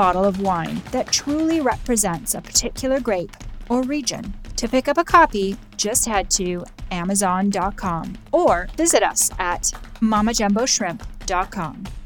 bottle 0.00 0.24
of 0.24 0.40
wine 0.40 0.80
that 0.92 1.12
truly 1.12 1.60
represents 1.60 2.34
a 2.34 2.40
particular 2.40 3.00
grape 3.00 3.36
or 3.68 3.82
region. 3.82 4.32
To 4.56 4.66
pick 4.66 4.88
up 4.88 4.96
a 4.96 5.04
copy, 5.04 5.58
just 5.76 6.06
head 6.06 6.30
to 6.30 6.64
Amazon.com 6.90 8.16
or 8.32 8.66
visit 8.78 9.02
us 9.02 9.30
at 9.38 9.64
MamaJumboShrimp.com. 10.00 11.99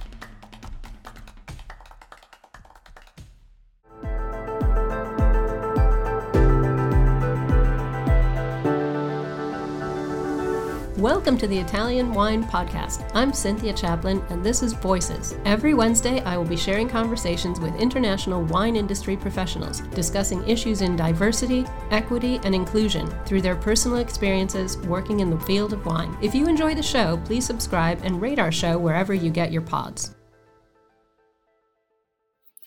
Welcome 11.04 11.36
to 11.36 11.46
the 11.46 11.58
Italian 11.58 12.14
Wine 12.14 12.42
Podcast. 12.44 13.10
I'm 13.12 13.30
Cynthia 13.34 13.74
Chaplin, 13.74 14.24
and 14.30 14.42
this 14.42 14.62
is 14.62 14.72
Voices. 14.72 15.34
Every 15.44 15.74
Wednesday, 15.74 16.22
I 16.22 16.38
will 16.38 16.46
be 16.46 16.56
sharing 16.56 16.88
conversations 16.88 17.60
with 17.60 17.76
international 17.76 18.42
wine 18.44 18.74
industry 18.74 19.14
professionals, 19.14 19.80
discussing 19.80 20.42
issues 20.48 20.80
in 20.80 20.96
diversity, 20.96 21.66
equity, 21.90 22.40
and 22.42 22.54
inclusion 22.54 23.06
through 23.26 23.42
their 23.42 23.54
personal 23.54 23.98
experiences 23.98 24.78
working 24.78 25.20
in 25.20 25.28
the 25.28 25.38
field 25.40 25.74
of 25.74 25.84
wine. 25.84 26.16
If 26.22 26.34
you 26.34 26.48
enjoy 26.48 26.74
the 26.74 26.82
show, 26.82 27.20
please 27.26 27.44
subscribe 27.44 28.00
and 28.02 28.22
rate 28.22 28.38
our 28.38 28.50
show 28.50 28.78
wherever 28.78 29.12
you 29.12 29.30
get 29.30 29.52
your 29.52 29.60
pods. 29.60 30.14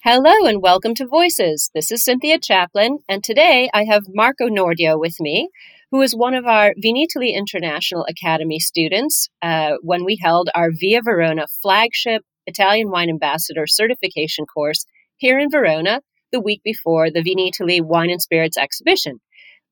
Hello 0.03 0.45
and 0.45 0.61
welcome 0.61 0.93
to 0.93 1.07
Voices. 1.07 1.71
This 1.73 1.91
is 1.91 2.03
Cynthia 2.03 2.37
Chaplin, 2.37 2.99
and 3.09 3.23
today 3.23 3.67
I 3.73 3.85
have 3.85 4.03
Marco 4.07 4.47
Nordio 4.47 4.99
with 4.99 5.19
me 5.19 5.49
who 5.91 6.01
is 6.01 6.13
one 6.15 6.33
of 6.33 6.45
our 6.45 6.73
Vinitaly 6.83 7.33
International 7.33 8.05
Academy 8.09 8.59
students 8.59 9.29
uh, 9.41 9.73
when 9.81 10.03
we 10.03 10.19
held 10.21 10.49
our 10.53 10.69
Via 10.71 11.01
Verona 11.03 11.47
flagship 11.61 12.23
Italian 12.45 12.89
Wine 12.89 13.09
Ambassador 13.09 13.65
certification 13.67 14.45
course 14.45 14.85
here 15.17 15.39
in 15.39 15.49
Verona 15.49 16.01
the 16.31 16.41
week 16.41 16.61
before 16.63 17.09
the 17.09 17.21
Vinitaly 17.21 17.81
Wine 17.81 18.09
and 18.09 18.21
Spirits 18.21 18.57
exhibition. 18.57 19.19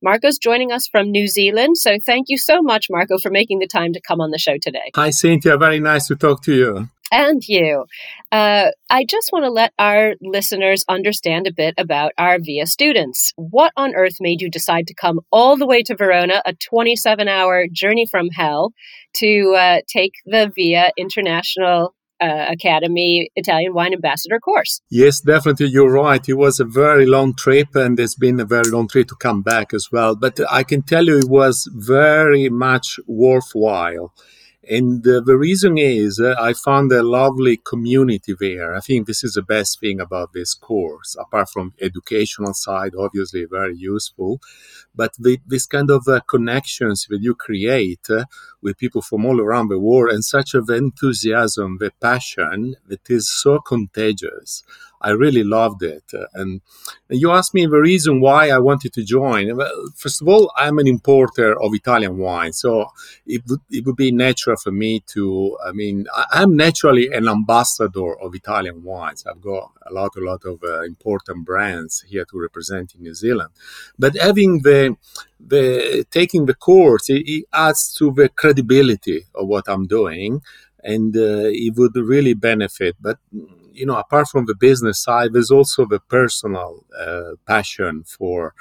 Marco's 0.01 0.37
joining 0.37 0.71
us 0.71 0.87
from 0.87 1.09
New 1.09 1.27
Zealand, 1.27 1.77
so 1.77 1.97
thank 2.05 2.25
you 2.29 2.37
so 2.37 2.61
much, 2.61 2.87
Marco, 2.89 3.17
for 3.17 3.31
making 3.31 3.59
the 3.59 3.67
time 3.67 3.93
to 3.93 4.01
come 4.01 4.21
on 4.21 4.31
the 4.31 4.37
show 4.37 4.57
today. 4.61 4.91
Hi, 4.95 5.09
Cynthia. 5.09 5.57
Very 5.57 5.79
nice 5.79 6.07
to 6.07 6.15
talk 6.15 6.43
to 6.43 6.53
you 6.53 6.89
and 7.11 7.41
you. 7.47 7.85
Uh, 8.31 8.71
I 8.89 9.05
just 9.05 9.29
want 9.31 9.45
to 9.45 9.51
let 9.51 9.73
our 9.79 10.15
listeners 10.21 10.83
understand 10.89 11.47
a 11.47 11.53
bit 11.53 11.75
about 11.77 12.11
our 12.17 12.37
VIA 12.39 12.67
students. 12.67 13.33
What 13.35 13.71
on 13.77 13.95
earth 13.95 14.15
made 14.19 14.41
you 14.41 14.49
decide 14.49 14.87
to 14.87 14.93
come 14.93 15.19
all 15.31 15.57
the 15.57 15.67
way 15.67 15.83
to 15.83 15.95
Verona, 15.95 16.41
a 16.45 16.53
27 16.53 17.27
hour 17.27 17.65
journey 17.71 18.05
from 18.09 18.29
hell, 18.29 18.73
to 19.15 19.55
uh, 19.57 19.79
take 19.87 20.13
the 20.25 20.51
VIA 20.55 20.91
International 20.97 21.95
uh, 22.21 22.45
Academy 22.49 23.29
Italian 23.35 23.73
Wine 23.73 23.93
Ambassador 23.93 24.39
course. 24.39 24.81
Yes, 24.89 25.19
definitely. 25.19 25.67
You're 25.67 25.91
right. 25.91 26.27
It 26.27 26.35
was 26.35 26.59
a 26.59 26.65
very 26.65 27.05
long 27.05 27.35
trip, 27.35 27.75
and 27.75 27.99
it's 27.99 28.15
been 28.15 28.39
a 28.39 28.45
very 28.45 28.69
long 28.69 28.87
trip 28.87 29.07
to 29.09 29.15
come 29.15 29.41
back 29.41 29.73
as 29.73 29.89
well. 29.91 30.15
But 30.15 30.39
I 30.49 30.63
can 30.63 30.81
tell 30.81 31.05
you 31.05 31.17
it 31.17 31.29
was 31.29 31.69
very 31.73 32.49
much 32.49 32.99
worthwhile. 33.07 34.13
And 34.69 35.07
uh, 35.07 35.21
the 35.21 35.37
reason 35.37 35.77
is 35.77 36.19
uh, 36.19 36.35
I 36.39 36.53
found 36.53 36.91
a 36.91 37.03
lovely 37.03 37.57
community 37.57 38.33
there. 38.39 38.73
I 38.75 38.79
think 38.79 39.05
this 39.05 39.23
is 39.23 39.33
the 39.33 39.43
best 39.43 39.79
thing 39.79 39.99
about 39.99 40.33
this 40.33 40.53
course, 40.53 41.15
apart 41.19 41.49
from 41.49 41.73
educational 41.79 42.53
side, 42.53 42.93
obviously 42.97 43.45
very 43.45 43.75
useful. 43.77 44.39
But 44.95 45.13
the, 45.19 45.39
this 45.45 45.67
kind 45.67 45.91
of 45.91 46.07
uh, 46.07 46.21
connections 46.27 47.05
that 47.09 47.21
you 47.21 47.35
create 47.35 48.07
with 48.61 48.77
people 48.77 49.01
from 49.01 49.25
all 49.25 49.39
around 49.39 49.67
the 49.69 49.79
world 49.79 50.13
and 50.13 50.23
such 50.25 50.53
of 50.55 50.69
enthusiasm, 50.69 51.77
the 51.79 51.91
passion 52.01 52.75
that 52.87 53.09
is 53.09 53.29
so 53.31 53.59
contagious. 53.59 54.63
I 55.01 55.11
really 55.11 55.43
loved 55.43 55.83
it. 55.83 56.03
Uh, 56.13 56.25
and 56.33 56.61
you 57.09 57.31
asked 57.31 57.53
me 57.53 57.65
the 57.65 57.79
reason 57.79 58.21
why 58.21 58.49
I 58.49 58.57
wanted 58.57 58.93
to 58.93 59.03
join. 59.03 59.55
Well, 59.55 59.71
first 59.95 60.21
of 60.21 60.27
all, 60.27 60.51
I'm 60.55 60.79
an 60.79 60.87
importer 60.87 61.59
of 61.61 61.73
Italian 61.73 62.17
wine, 62.17 62.53
so 62.53 62.87
it 63.25 63.43
would, 63.47 63.59
it 63.69 63.85
would 63.85 63.95
be 63.95 64.11
natural 64.11 64.57
for 64.57 64.71
me 64.71 65.01
to. 65.13 65.57
I 65.65 65.71
mean, 65.71 66.05
I'm 66.31 66.55
naturally 66.55 67.11
an 67.11 67.27
ambassador 67.27 68.19
of 68.19 68.33
Italian 68.33 68.83
wines. 68.83 69.25
I've 69.25 69.41
got 69.41 69.71
a 69.85 69.93
lot, 69.93 70.11
a 70.17 70.21
lot 70.21 70.43
of 70.45 70.63
uh, 70.63 70.81
important 70.83 71.45
brands 71.45 72.03
here 72.07 72.25
to 72.25 72.39
represent 72.39 72.95
in 72.95 73.03
New 73.03 73.13
Zealand. 73.13 73.51
But 73.97 74.17
having 74.17 74.61
the 74.61 74.95
the 75.39 76.05
taking 76.11 76.45
the 76.45 76.55
course, 76.55 77.09
it, 77.09 77.23
it 77.27 77.45
adds 77.53 77.93
to 77.95 78.11
the 78.11 78.29
credibility 78.29 79.25
of 79.35 79.47
what 79.47 79.65
I'm 79.67 79.85
doing 79.85 80.41
and 80.85 81.17
uh, 81.17 81.49
it 81.51 81.73
would 81.75 81.95
really 81.95 82.33
benefit. 82.33 82.95
But 83.01 83.17
you 83.73 83.85
know, 83.85 83.97
apart 83.97 84.27
from 84.29 84.45
the 84.45 84.55
business 84.55 85.03
side, 85.03 85.33
there's 85.33 85.51
also 85.51 85.85
the 85.85 85.99
personal 85.99 86.85
uh, 86.97 87.31
passion 87.45 88.03
for 88.05 88.53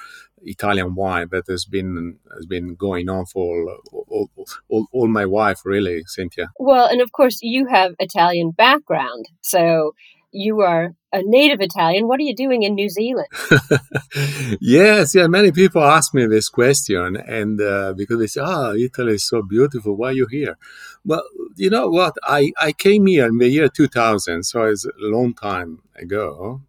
Italian 0.42 0.94
wine 0.94 1.28
that 1.30 1.44
has 1.48 1.64
been 1.64 2.18
has 2.34 2.46
been 2.46 2.74
going 2.74 3.08
on 3.08 3.26
for 3.26 3.78
all, 3.92 4.08
all, 4.08 4.30
all, 4.68 4.86
all, 4.92 5.08
my 5.08 5.24
life, 5.24 5.60
really, 5.64 6.02
Cynthia. 6.06 6.48
Well, 6.58 6.86
and 6.86 7.00
of 7.00 7.12
course, 7.12 7.38
you 7.42 7.66
have 7.66 7.94
Italian 7.98 8.50
background, 8.50 9.26
so 9.40 9.94
you 10.34 10.60
are 10.60 10.94
a 11.12 11.22
native 11.22 11.60
Italian. 11.60 12.08
What 12.08 12.20
are 12.20 12.24
you 12.24 12.34
doing 12.34 12.64
in 12.64 12.74
New 12.74 12.88
Zealand? 12.88 13.28
yes, 14.60 15.14
yeah. 15.14 15.26
Many 15.28 15.52
people 15.52 15.82
ask 15.82 16.14
me 16.14 16.26
this 16.26 16.48
question, 16.48 17.16
and 17.16 17.60
uh, 17.60 17.94
because 17.96 18.18
they 18.18 18.26
say, 18.26 18.40
"Oh, 18.44 18.74
Italy 18.74 19.14
is 19.14 19.26
so 19.26 19.42
beautiful. 19.42 19.96
Why 19.96 20.08
are 20.10 20.12
you 20.12 20.26
here?" 20.26 20.56
Well, 21.04 21.22
you 21.56 21.70
know 21.70 21.88
what? 21.88 22.14
I 22.24 22.52
I 22.60 22.72
came 22.72 23.06
here 23.06 23.26
in 23.26 23.38
the 23.38 23.48
year 23.48 23.68
2000, 23.68 24.42
so 24.44 24.64
it's 24.64 24.84
a 24.84 24.90
long 24.98 25.34
time 25.34 25.82
ago, 25.96 26.62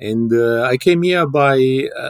and 0.00 0.32
uh, 0.32 0.62
I 0.62 0.76
came 0.76 1.02
here 1.02 1.26
by 1.26 1.54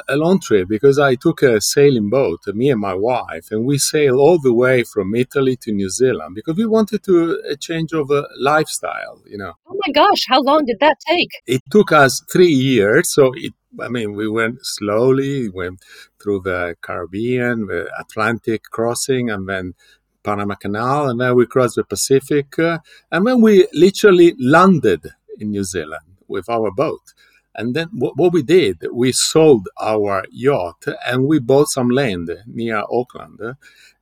a 0.09 0.17
long 0.17 0.41
trip 0.41 0.69
because 0.69 0.99
I 0.99 1.15
took 1.17 1.43
a 1.43 1.61
sailing 1.61 2.09
boat, 2.09 2.41
me 2.49 2.71
and 2.71 2.81
my 2.81 2.95
wife, 2.95 3.49
and 3.50 3.65
we 3.65 3.78
sailed 3.78 4.19
all 4.19 4.39
the 4.39 4.55
way 4.55 4.84
from 4.84 5.15
Italy 5.15 5.56
to 5.62 5.72
New 5.72 5.91
Zealand 5.91 6.34
because 6.34 6.56
we 6.56 6.67
wanted 6.67 7.03
to 7.05 7.41
a 7.49 7.56
change 7.56 7.93
of 7.93 8.11
a 8.11 8.27
lifestyle, 8.39 9.22
you 9.27 9.39
know. 9.39 9.53
Oh 9.69 9.78
my 9.87 9.93
gosh, 9.93 10.25
how 10.28 10.41
long 10.43 10.65
did 10.65 10.78
that 10.81 10.97
take? 11.06 11.31
It 11.47 11.62
took 11.71 11.93
us 11.93 12.22
three 12.33 12.53
years, 12.53 13.12
so 13.12 13.33
it. 13.34 13.53
I 13.81 13.89
mean, 13.89 14.15
we 14.15 14.28
went 14.28 14.65
slowly, 14.65 15.49
went 15.49 15.83
through 16.22 16.43
the 16.43 16.77
Caribbean, 16.81 17.66
the 17.66 17.91
Atlantic 17.99 18.62
crossing, 18.71 19.31
and 19.31 19.49
then 19.49 19.75
Panama 20.22 20.55
Canal, 20.55 21.09
and 21.09 21.21
then 21.21 21.34
we 21.34 21.45
crossed 21.45 21.75
the 21.75 21.83
Pacific, 21.83 22.56
uh, 22.59 22.78
and 23.11 23.27
then 23.27 23.41
we 23.43 23.66
literally 23.72 24.34
landed 24.39 25.06
in 25.39 25.51
New 25.51 25.65
Zealand 25.65 26.06
with 26.28 26.49
our 26.49 26.71
boat. 26.71 27.15
And 27.54 27.75
then 27.75 27.88
what, 27.92 28.16
what 28.16 28.32
we 28.32 28.42
did, 28.42 28.87
we 28.92 29.12
sold 29.12 29.69
our 29.81 30.25
yacht 30.31 30.84
and 31.06 31.26
we 31.26 31.38
bought 31.38 31.68
some 31.68 31.89
land 31.89 32.30
near 32.47 32.83
Auckland. 32.91 33.41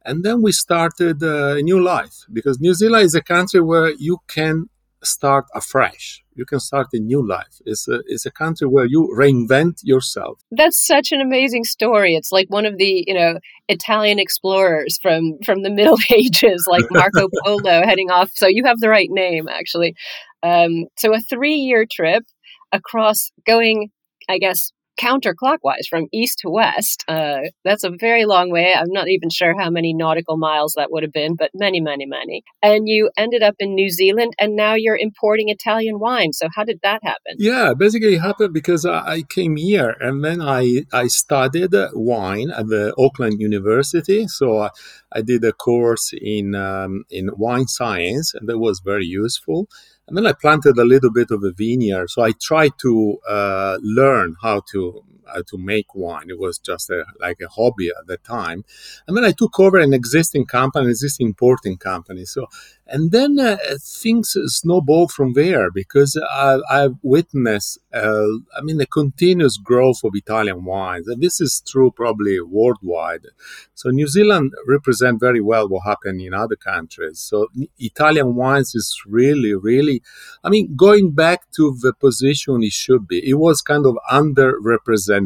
And 0.04 0.24
then 0.24 0.42
we 0.42 0.52
started 0.52 1.22
a 1.22 1.62
new 1.62 1.80
life 1.80 2.24
because 2.32 2.60
New 2.60 2.74
Zealand 2.74 3.04
is 3.04 3.14
a 3.14 3.22
country 3.22 3.60
where 3.60 3.90
you 3.90 4.18
can 4.26 4.68
start 5.04 5.46
afresh. 5.54 6.22
You 6.34 6.46
can 6.46 6.60
start 6.60 6.86
a 6.94 6.98
new 6.98 7.26
life. 7.26 7.60
It's 7.66 7.86
a, 7.88 8.00
it's 8.06 8.24
a 8.24 8.30
country 8.30 8.66
where 8.66 8.86
you 8.86 9.14
reinvent 9.16 9.80
yourself. 9.82 10.40
That's 10.50 10.84
such 10.84 11.12
an 11.12 11.20
amazing 11.20 11.64
story. 11.64 12.14
It's 12.14 12.32
like 12.32 12.48
one 12.48 12.64
of 12.64 12.78
the, 12.78 13.04
you 13.06 13.14
know, 13.14 13.38
Italian 13.68 14.18
explorers 14.18 14.98
from 15.02 15.38
from 15.44 15.62
the 15.62 15.70
Middle 15.78 15.98
Ages, 16.10 16.64
like 16.70 16.84
Marco 16.90 17.28
Polo 17.44 17.82
heading 17.84 18.10
off. 18.10 18.30
So 18.34 18.46
you 18.48 18.64
have 18.64 18.80
the 18.80 18.88
right 18.88 19.10
name, 19.10 19.46
actually. 19.48 19.94
Um, 20.42 20.86
so 20.96 21.14
a 21.14 21.20
three 21.20 21.54
year 21.54 21.86
trip 21.90 22.24
across 22.72 23.30
going, 23.46 23.90
I 24.28 24.38
guess, 24.38 24.72
counterclockwise 25.00 25.86
from 25.88 26.06
east 26.12 26.38
to 26.40 26.50
west. 26.50 27.04
Uh, 27.08 27.40
that's 27.64 27.84
a 27.84 27.90
very 27.98 28.24
long 28.24 28.50
way. 28.50 28.74
I'm 28.74 28.90
not 28.90 29.08
even 29.08 29.30
sure 29.30 29.58
how 29.58 29.70
many 29.70 29.94
nautical 29.94 30.36
miles 30.36 30.74
that 30.76 30.90
would 30.90 31.02
have 31.02 31.12
been, 31.12 31.34
but 31.34 31.50
many, 31.54 31.80
many, 31.80 32.06
many. 32.06 32.42
And 32.62 32.88
you 32.88 33.10
ended 33.16 33.42
up 33.42 33.54
in 33.58 33.74
New 33.74 33.90
Zealand, 33.90 34.34
and 34.38 34.54
now 34.54 34.74
you're 34.74 34.96
importing 34.96 35.48
Italian 35.48 35.98
wine. 35.98 36.32
So 36.32 36.48
how 36.54 36.64
did 36.64 36.80
that 36.82 37.00
happen? 37.02 37.36
Yeah, 37.38 37.74
basically 37.74 38.14
it 38.14 38.20
happened 38.20 38.52
because 38.52 38.84
I 38.84 39.22
came 39.22 39.56
here 39.56 39.96
and 40.00 40.24
then 40.24 40.40
I 40.40 40.84
I 40.92 41.06
studied 41.08 41.74
wine 41.94 42.50
at 42.50 42.68
the 42.68 42.94
Auckland 42.98 43.40
University. 43.40 44.28
So 44.28 44.58
I, 44.58 44.70
I 45.12 45.22
did 45.22 45.44
a 45.44 45.52
course 45.52 46.12
in 46.12 46.54
um, 46.54 47.04
in 47.10 47.30
wine 47.36 47.66
science, 47.66 48.34
and 48.34 48.48
that 48.48 48.58
was 48.58 48.80
very 48.84 49.06
useful. 49.06 49.68
And 50.08 50.16
then 50.16 50.26
I 50.26 50.32
planted 50.32 50.76
a 50.78 50.84
little 50.84 51.10
bit 51.12 51.30
of 51.30 51.44
a 51.44 51.52
vineyard. 51.52 52.10
So 52.10 52.22
I 52.22 52.32
tried 52.32 52.72
to 52.82 53.18
uh, 53.28 53.78
learn 53.82 54.36
how 54.42 54.62
to 54.72 55.04
how 55.34 55.42
to 55.42 55.58
make 55.58 55.94
wine. 55.94 56.26
It 56.28 56.38
was 56.38 56.58
just 56.58 56.90
a, 56.90 57.04
like 57.20 57.40
a 57.40 57.48
hobby 57.48 57.88
at 57.88 58.06
the 58.06 58.18
time. 58.18 58.64
And 59.06 59.16
then 59.16 59.24
I 59.24 59.32
took 59.32 59.58
over 59.58 59.78
an 59.78 59.92
existing 59.92 60.46
company, 60.46 60.84
an 60.84 60.90
existing 60.90 61.28
importing 61.28 61.76
company. 61.76 62.24
So 62.24 62.46
and 62.92 63.10
then 63.10 63.40
uh, 63.40 63.56
things 63.80 64.36
snowballed 64.46 65.12
from 65.12 65.32
there 65.32 65.70
because 65.70 66.20
I, 66.30 66.58
I've 66.68 66.96
witnessed, 67.02 67.78
uh, 67.94 68.26
I 68.56 68.60
mean, 68.62 68.76
the 68.76 68.86
continuous 68.86 69.56
growth 69.56 70.00
of 70.04 70.10
Italian 70.14 70.64
wines. 70.64 71.08
And 71.08 71.22
this 71.22 71.40
is 71.40 71.62
true 71.66 71.90
probably 71.90 72.38
worldwide. 72.40 73.26
So 73.74 73.88
New 73.88 74.08
Zealand 74.08 74.52
represent 74.66 75.20
very 75.20 75.40
well 75.40 75.68
what 75.68 75.86
happened 75.86 76.20
in 76.20 76.34
other 76.34 76.56
countries. 76.56 77.18
So 77.18 77.48
Italian 77.78 78.34
wines 78.34 78.74
is 78.74 79.00
really, 79.06 79.54
really, 79.54 80.02
I 80.44 80.50
mean, 80.50 80.76
going 80.76 81.12
back 81.12 81.50
to 81.56 81.74
the 81.80 81.94
position 81.94 82.62
it 82.62 82.72
should 82.72 83.08
be, 83.08 83.26
it 83.26 83.38
was 83.38 83.62
kind 83.62 83.86
of 83.86 83.96
underrepresented 84.10 85.21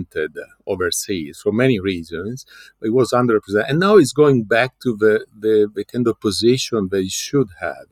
overseas 0.67 1.41
for 1.43 1.53
many 1.53 1.81
reasons. 1.81 2.45
It 2.83 2.93
was 2.93 3.13
underrepresented, 3.13 3.69
and 3.69 3.81
now 3.81 3.97
it's 3.97 4.13
going 4.13 4.45
back 4.45 4.79
to 4.81 4.97
the, 4.97 5.27
the, 5.39 5.71
the 5.75 5.85
kind 5.85 6.07
of 6.07 6.21
position 6.21 6.89
they 6.91 7.09
should 7.09 7.49
have. 7.61 7.87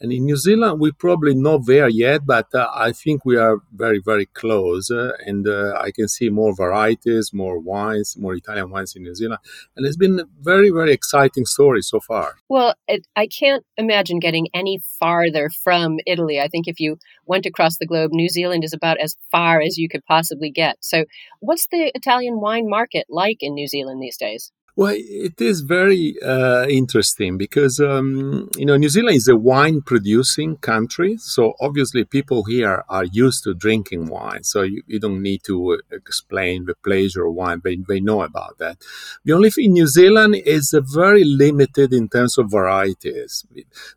And 0.00 0.12
in 0.12 0.26
New 0.26 0.36
Zealand, 0.36 0.80
we're 0.80 0.92
probably 0.92 1.34
not 1.34 1.66
there 1.66 1.88
yet, 1.88 2.24
but 2.24 2.54
uh, 2.54 2.68
I 2.72 2.92
think 2.92 3.24
we 3.24 3.36
are 3.36 3.58
very, 3.72 4.00
very 4.04 4.26
close. 4.26 4.90
Uh, 4.90 5.12
and 5.26 5.48
uh, 5.48 5.74
I 5.76 5.90
can 5.90 6.06
see 6.06 6.28
more 6.28 6.54
varieties, 6.54 7.32
more 7.32 7.58
wines, 7.58 8.16
more 8.16 8.34
Italian 8.34 8.70
wines 8.70 8.94
in 8.94 9.02
New 9.02 9.14
Zealand. 9.14 9.40
And 9.76 9.84
it's 9.84 9.96
been 9.96 10.20
a 10.20 10.24
very, 10.40 10.70
very 10.70 10.92
exciting 10.92 11.46
story 11.46 11.82
so 11.82 11.98
far. 11.98 12.36
Well, 12.48 12.74
it, 12.86 13.06
I 13.16 13.26
can't 13.26 13.64
imagine 13.76 14.20
getting 14.20 14.46
any 14.54 14.78
farther 15.00 15.50
from 15.64 15.98
Italy. 16.06 16.40
I 16.40 16.46
think 16.46 16.68
if 16.68 16.78
you 16.78 16.98
went 17.26 17.46
across 17.46 17.78
the 17.78 17.86
globe, 17.86 18.12
New 18.12 18.28
Zealand 18.28 18.62
is 18.62 18.72
about 18.72 19.00
as 19.00 19.16
far 19.32 19.60
as 19.60 19.78
you 19.78 19.88
could 19.88 20.04
possibly 20.04 20.50
get. 20.50 20.76
So, 20.80 21.06
what's 21.40 21.66
the 21.66 21.90
Italian 21.94 22.40
wine 22.40 22.68
market 22.68 23.06
like 23.08 23.38
in 23.40 23.54
New 23.54 23.66
Zealand 23.66 24.00
these 24.00 24.16
days? 24.16 24.52
Well, 24.78 24.94
it 24.96 25.40
is 25.40 25.62
very 25.62 26.14
uh, 26.22 26.64
interesting 26.68 27.36
because 27.36 27.80
um, 27.80 28.48
you 28.56 28.64
know 28.64 28.76
New 28.76 28.88
Zealand 28.88 29.16
is 29.16 29.26
a 29.26 29.34
wine 29.34 29.82
producing 29.82 30.56
country, 30.58 31.16
so 31.16 31.54
obviously 31.60 32.04
people 32.04 32.44
here 32.44 32.84
are 32.88 33.02
used 33.02 33.42
to 33.42 33.54
drinking 33.54 34.06
wine. 34.06 34.44
So 34.44 34.62
you, 34.62 34.84
you 34.86 35.00
don't 35.00 35.20
need 35.20 35.42
to 35.46 35.72
uh, 35.72 35.96
explain 35.96 36.66
the 36.66 36.76
pleasure 36.76 37.26
of 37.26 37.34
wine; 37.34 37.60
they, 37.64 37.78
they 37.88 37.98
know 37.98 38.22
about 38.22 38.58
that. 38.58 38.76
The 39.24 39.32
only 39.32 39.50
thing 39.50 39.64
in 39.64 39.72
New 39.72 39.88
Zealand 39.88 40.36
is 40.36 40.72
very 40.94 41.24
limited 41.24 41.92
in 41.92 42.08
terms 42.08 42.38
of 42.38 42.48
varieties. 42.48 43.44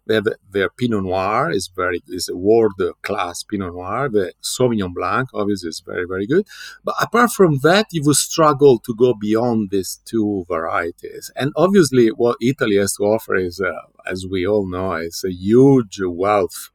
They 0.07 0.15
have 0.15 0.29
their 0.49 0.69
Pinot 0.71 1.03
Noir 1.03 1.51
is 1.51 1.67
very 1.67 2.01
is 2.07 2.27
a 2.27 2.35
world 2.35 2.81
class 3.03 3.43
Pinot 3.43 3.71
Noir. 3.75 4.09
The 4.09 4.33
Sauvignon 4.41 4.95
Blanc 4.95 5.29
obviously 5.31 5.69
is 5.69 5.83
very 5.85 6.07
very 6.07 6.25
good, 6.25 6.47
but 6.83 6.95
apart 6.99 7.29
from 7.33 7.59
that, 7.61 7.85
you 7.91 8.01
will 8.03 8.15
struggle 8.15 8.79
to 8.79 8.95
go 8.95 9.13
beyond 9.13 9.69
these 9.69 9.99
two 10.05 10.43
varieties 10.47 10.70
varieties. 10.71 11.31
And 11.35 11.51
obviously, 11.55 12.07
what 12.09 12.37
Italy 12.41 12.77
has 12.77 12.93
to 12.95 13.03
offer 13.03 13.35
is, 13.35 13.59
uh, 13.59 13.71
as 14.05 14.25
we 14.29 14.47
all 14.47 14.67
know, 14.69 14.93
is 14.93 15.23
a 15.25 15.31
huge 15.31 15.99
wealth 16.01 16.69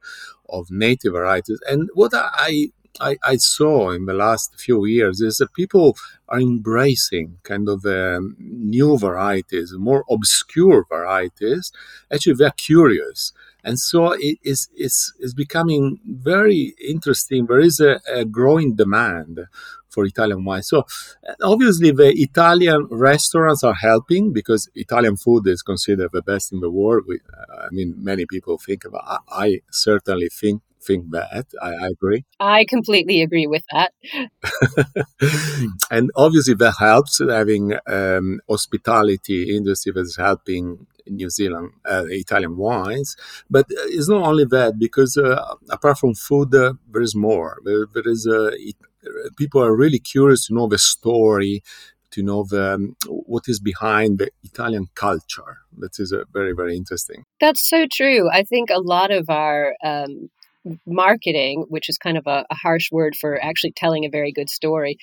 of 0.49 0.67
native 0.69 1.13
varieties. 1.13 1.59
And 1.69 1.89
what 1.93 2.11
I, 2.13 2.69
I, 2.99 3.17
I 3.23 3.37
saw 3.37 3.91
in 3.91 4.05
the 4.05 4.13
last 4.13 4.59
few 4.59 4.85
years 4.85 5.21
is 5.21 5.37
that 5.37 5.53
people 5.53 5.95
are 6.29 6.39
embracing 6.39 7.37
kind 7.43 7.67
of 7.69 7.85
um, 7.85 8.35
new 8.39 8.97
varieties, 8.97 9.73
more 9.77 10.03
obscure 10.09 10.85
varieties. 10.89 11.71
Actually, 12.11 12.35
they're 12.35 12.51
curious. 12.51 13.33
And 13.63 13.79
so 13.79 14.13
it 14.13 14.37
is, 14.43 14.69
is, 14.77 15.13
is 15.19 15.33
becoming 15.33 15.99
very 16.05 16.73
interesting. 16.87 17.45
There 17.45 17.59
is 17.59 17.79
a, 17.79 17.99
a 18.11 18.23
growing 18.23 18.75
demand 18.75 19.39
for 19.97 20.05
Italian 20.05 20.45
wine. 20.45 20.61
So 20.61 20.85
obviously 21.41 21.89
the 21.89 22.09
Italian 22.27 22.87
restaurants 22.91 23.63
are 23.63 23.73
helping 23.73 24.31
because 24.31 24.69
Italian 24.75 25.17
food 25.17 25.47
is 25.47 25.63
considered 25.63 26.11
the 26.13 26.21
best 26.21 26.53
in 26.53 26.59
the 26.59 26.69
world. 26.69 27.05
We, 27.07 27.15
uh, 27.15 27.65
I 27.65 27.69
mean, 27.71 27.95
many 27.97 28.27
people 28.27 28.59
think 28.59 28.85
about. 28.85 29.03
I, 29.07 29.45
I 29.45 29.59
certainly 29.71 30.29
think 30.29 30.61
think 30.87 31.09
that. 31.11 31.47
I, 31.61 31.69
I, 31.85 31.87
agree. 31.87 32.23
I 32.39 32.65
completely 32.65 33.21
agree 33.21 33.47
with 33.47 33.63
that. 33.73 33.91
and 35.91 36.11
obviously 36.15 36.53
that 36.53 36.75
helps 36.79 37.19
having 37.19 37.73
um, 37.87 38.39
hospitality 38.47 39.55
industry 39.55 39.91
that's 39.95 40.17
helping 40.17 40.85
New 41.09 41.29
Zealand 41.29 41.71
uh, 41.89 42.05
Italian 42.09 42.55
wines. 42.57 43.15
But 43.49 43.65
it's 43.69 44.09
not 44.09 44.23
only 44.23 44.45
that 44.45 44.79
because 44.79 45.17
uh, 45.17 45.55
apart 45.69 45.97
from 45.97 46.13
food, 46.13 46.53
uh, 46.53 46.73
there 46.91 47.01
is 47.01 47.15
more. 47.15 47.57
There, 47.65 47.85
there 47.93 48.07
is 48.07 48.27
uh, 48.27 48.51
people 49.37 49.63
are 49.63 49.75
really 49.75 49.99
curious 49.99 50.47
to 50.47 50.53
know 50.53 50.67
the 50.67 50.77
story, 50.77 51.63
to 52.11 52.23
know 52.23 52.45
the, 52.49 52.73
um, 52.73 52.95
what 53.07 53.43
is 53.47 53.59
behind 53.59 54.19
the 54.19 54.29
Italian 54.43 54.87
culture. 54.95 55.59
That 55.77 55.99
is 55.99 56.13
uh, 56.13 56.23
very, 56.31 56.53
very 56.53 56.75
interesting. 56.75 57.23
That's 57.39 57.67
so 57.67 57.85
true. 57.91 58.29
I 58.31 58.43
think 58.43 58.69
a 58.69 58.79
lot 58.79 59.11
of 59.11 59.29
our 59.29 59.75
um, 59.83 60.29
marketing, 60.85 61.65
which 61.69 61.89
is 61.89 61.97
kind 61.97 62.17
of 62.17 62.27
a, 62.27 62.45
a 62.49 62.55
harsh 62.55 62.91
word 62.91 63.15
for 63.15 63.41
actually 63.43 63.73
telling 63.73 64.05
a 64.05 64.09
very 64.09 64.31
good 64.31 64.49
story, 64.49 64.97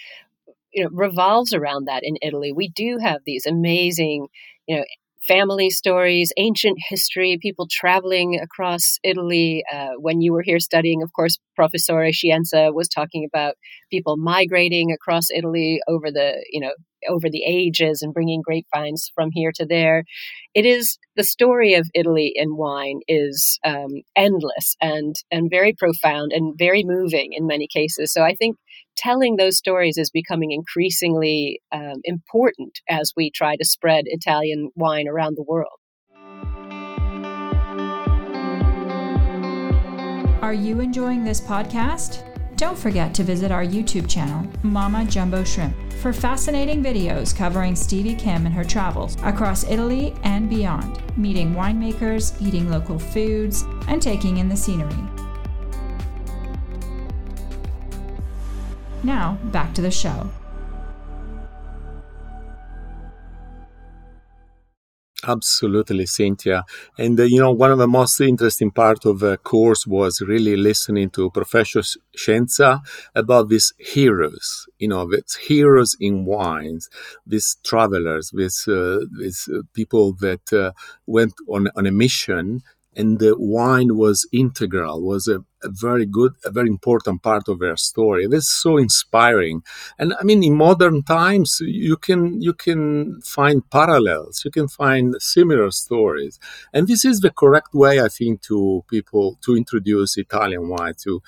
you 0.73 0.83
know, 0.83 0.91
revolves 0.93 1.53
around 1.53 1.87
that 1.87 2.03
in 2.03 2.17
Italy. 2.23 2.53
We 2.53 2.69
do 2.69 2.99
have 2.99 3.21
these 3.25 3.47
amazing, 3.47 4.27
you 4.67 4.77
know, 4.77 4.85
family 5.27 5.71
stories, 5.71 6.33
ancient 6.37 6.79
history, 6.89 7.39
people 7.41 7.67
traveling 7.71 8.39
across 8.41 8.99
Italy. 9.03 9.65
Uh, 9.73 9.91
when 9.99 10.21
you 10.21 10.33
were 10.33 10.43
here 10.43 10.61
studying, 10.61 11.03
of 11.03 11.13
course, 11.13 11.39
Professore 11.57 12.13
Scienza 12.13 12.73
was 12.73 12.89
talking 12.89 13.25
about 13.25 13.55
people 13.91 14.17
migrating 14.17 14.93
across 14.93 15.31
Italy 15.31 15.81
over 15.89 16.11
the, 16.11 16.45
you 16.51 16.61
know, 16.61 16.73
over 17.09 17.29
the 17.31 17.45
ages 17.47 18.03
and 18.03 18.15
bringing 18.15 18.43
grapevines 18.43 19.11
from 19.15 19.31
here 19.33 19.53
to 19.57 19.67
there. 19.67 20.05
It 20.55 20.67
is 20.67 20.99
the 21.17 21.25
story 21.25 21.75
of 21.75 21.89
Italy 21.95 22.33
in 22.35 22.57
wine 22.57 23.01
is 23.09 23.59
um, 23.65 24.03
endless 24.17 24.77
and 24.81 25.15
and 25.31 25.51
very 25.51 25.73
profound 25.73 26.33
and 26.33 26.55
very 26.59 26.85
moving 26.85 27.33
in 27.33 27.47
many 27.47 27.69
cases. 27.73 28.13
So 28.13 28.23
I 28.23 28.35
think 28.35 28.57
telling 28.97 29.37
those 29.37 29.57
stories 29.57 29.99
is 29.99 30.11
becoming 30.11 30.53
increasingly 30.53 31.61
um, 31.73 32.01
important 32.05 32.79
as 32.89 33.13
we 33.17 33.31
try 33.31 33.57
to 33.57 33.65
spread 33.65 34.05
Italian 34.07 34.71
wine 34.77 35.09
around 35.09 35.37
the 35.37 35.43
world. 35.43 35.79
Are 40.43 40.53
you 40.53 40.81
enjoying 40.81 41.25
this 41.25 41.41
podcast? 41.41 42.34
Don't 42.65 42.79
forget 42.79 43.13
to 43.17 43.23
visit 43.23 43.53
our 43.53 43.63
YouTube 43.63 44.09
channel, 44.09 44.51
Mama 44.63 45.05
Jumbo 45.05 45.45
Shrimp, 45.45 45.77
for 46.01 46.15
fascinating 46.15 46.83
videos 46.83 47.37
covering 47.37 47.77
Stevie 47.77 48.15
Kim 48.15 48.47
and 48.47 48.55
her 48.55 48.65
travels 48.65 49.19
across 49.23 49.69
Italy 49.69 50.15
and 50.23 50.49
beyond, 50.49 51.03
meeting 51.19 51.53
winemakers, 51.53 52.41
eating 52.41 52.71
local 52.71 52.99
foods, 52.99 53.67
and 53.87 54.01
taking 54.01 54.39
in 54.39 54.49
the 54.49 54.57
scenery. 54.57 54.97
Now, 59.03 59.37
back 59.53 59.75
to 59.75 59.83
the 59.83 59.91
show. 59.91 60.31
Absolutely, 65.27 66.05
Cynthia. 66.07 66.65
And 66.99 67.19
uh, 67.19 67.23
you 67.23 67.39
know, 67.41 67.51
one 67.51 67.71
of 67.71 67.79
the 67.79 67.87
most 67.89 68.21
interesting 68.21 68.71
part 68.71 69.07
of 69.07 69.21
the 69.21 69.39
course 69.39 69.87
was 69.87 70.21
really 70.21 70.55
listening 70.57 71.09
to 71.11 71.31
Professor 71.31 71.81
Scienza 72.17 72.81
about 73.15 73.49
these 73.49 73.73
heroes. 73.79 74.67
You 74.79 74.89
know, 74.89 75.09
these 75.11 75.37
heroes 75.37 75.97
in 75.99 76.27
wines, 76.27 76.91
these 77.27 77.57
travelers, 77.65 78.33
these 78.35 78.69
uh, 78.69 79.01
these 79.19 79.49
uh, 79.53 79.63
people 79.73 80.13
that 80.21 80.53
uh, 80.53 80.73
went 81.07 81.35
on 81.49 81.69
on 81.75 81.87
a 81.87 81.93
mission 81.93 82.61
and 82.97 83.19
the 83.19 83.35
wine 83.39 83.97
was 83.97 84.29
integral 84.33 85.03
was 85.03 85.29
a, 85.29 85.41
a, 85.63 85.71
very 85.71 86.07
good 86.07 86.33
a 86.45 86.51
very 86.51 86.69
important 86.69 87.23
part 87.23 87.49
of 87.49 87.59
their 87.59 87.77
story. 87.77 88.27
That's 88.27 88.51
so 88.51 88.77
inspiring. 88.77 89.63
And 89.99 90.15
i 90.21 90.23
mean 90.25 90.43
in 90.45 90.55
modern 90.55 91.03
times 91.03 91.59
you 91.61 91.97
can 91.97 92.41
you 92.41 92.55
can 92.55 93.21
find 93.23 93.69
parallels 93.71 94.43
you 94.45 94.51
can 94.51 94.69
find 94.69 95.15
similar 95.21 95.71
stories. 95.71 96.39
And 96.73 96.89
this 96.89 97.05
is 97.05 97.21
the 97.21 97.31
correct 97.31 97.75
way 97.75 98.01
i 98.01 98.09
think 98.09 98.43
to 98.43 98.85
people 98.89 99.39
to 99.45 99.57
introduce 99.57 100.17
italian 100.17 100.69
wine 100.69 100.95
to 101.05 101.23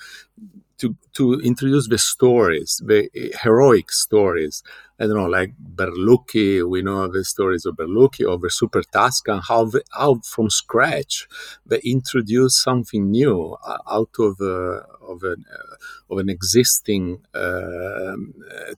to 0.79 0.95
to 1.13 1.39
introduce 1.41 1.87
the 1.87 1.97
stories, 1.97 2.81
the 2.85 3.09
heroic 3.41 3.91
stories. 3.91 4.63
I 4.99 5.05
don't 5.05 5.15
know, 5.15 5.27
like 5.27 5.53
Berlucchi. 5.75 6.67
We 6.67 6.81
know 6.81 7.07
the 7.07 7.23
stories 7.23 7.65
of 7.65 7.75
Berlucchi, 7.75 8.23
the 8.41 8.49
Super 8.49 8.81
Tuscan. 8.81 9.41
How 9.47 9.65
the, 9.65 9.83
how 9.91 10.21
from 10.23 10.49
scratch 10.49 11.27
they 11.65 11.79
introduce 11.79 12.61
something 12.61 13.11
new 13.11 13.57
uh, 13.63 13.77
out 13.89 14.09
of 14.19 14.41
uh, 14.41 14.81
of 15.11 15.23
an 15.23 15.45
uh, 15.53 15.75
of 16.13 16.17
an 16.19 16.29
existing 16.29 17.21
um, 17.35 18.33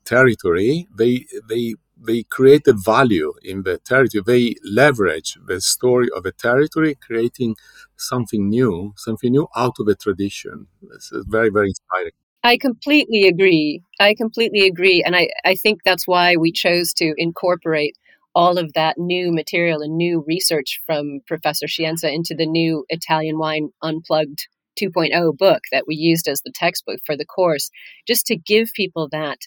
territory. 0.05 0.87
They 0.95 1.25
they 1.47 1.75
they 2.01 2.23
create 2.23 2.65
a 2.67 2.73
value 2.73 3.33
in 3.43 3.63
the 3.63 3.77
territory. 3.77 4.23
They 4.25 4.55
leverage 4.63 5.37
the 5.45 5.59
story 5.61 6.07
of 6.15 6.25
a 6.25 6.31
territory, 6.31 6.95
creating 6.95 7.55
something 7.99 8.49
new, 8.49 8.93
something 8.95 9.31
new 9.31 9.47
out 9.55 9.75
of 9.79 9.87
a 9.87 9.95
tradition. 9.95 10.67
This 10.81 11.11
is 11.11 11.25
very, 11.27 11.49
very 11.49 11.67
inspiring. 11.69 12.11
I 12.43 12.57
completely 12.57 13.27
agree. 13.27 13.81
I 13.99 14.15
completely 14.15 14.65
agree. 14.65 15.03
And 15.05 15.15
I, 15.15 15.29
I 15.45 15.55
think 15.55 15.81
that's 15.83 16.07
why 16.07 16.35
we 16.37 16.51
chose 16.51 16.93
to 16.93 17.13
incorporate 17.17 17.97
all 18.33 18.57
of 18.57 18.73
that 18.73 18.97
new 18.97 19.31
material 19.31 19.81
and 19.81 19.97
new 19.97 20.23
research 20.25 20.79
from 20.85 21.19
Professor 21.27 21.67
Scienza 21.67 22.13
into 22.13 22.35
the 22.35 22.45
new 22.45 22.85
Italian 22.89 23.37
Wine 23.37 23.69
Unplugged 23.81 24.47
2.0 24.81 25.37
book 25.37 25.63
that 25.71 25.85
we 25.87 25.95
used 25.95 26.27
as 26.27 26.41
the 26.41 26.53
textbook 26.53 26.99
for 27.05 27.17
the 27.17 27.25
course, 27.25 27.69
just 28.07 28.25
to 28.27 28.37
give 28.37 28.71
people 28.73 29.09
that 29.11 29.39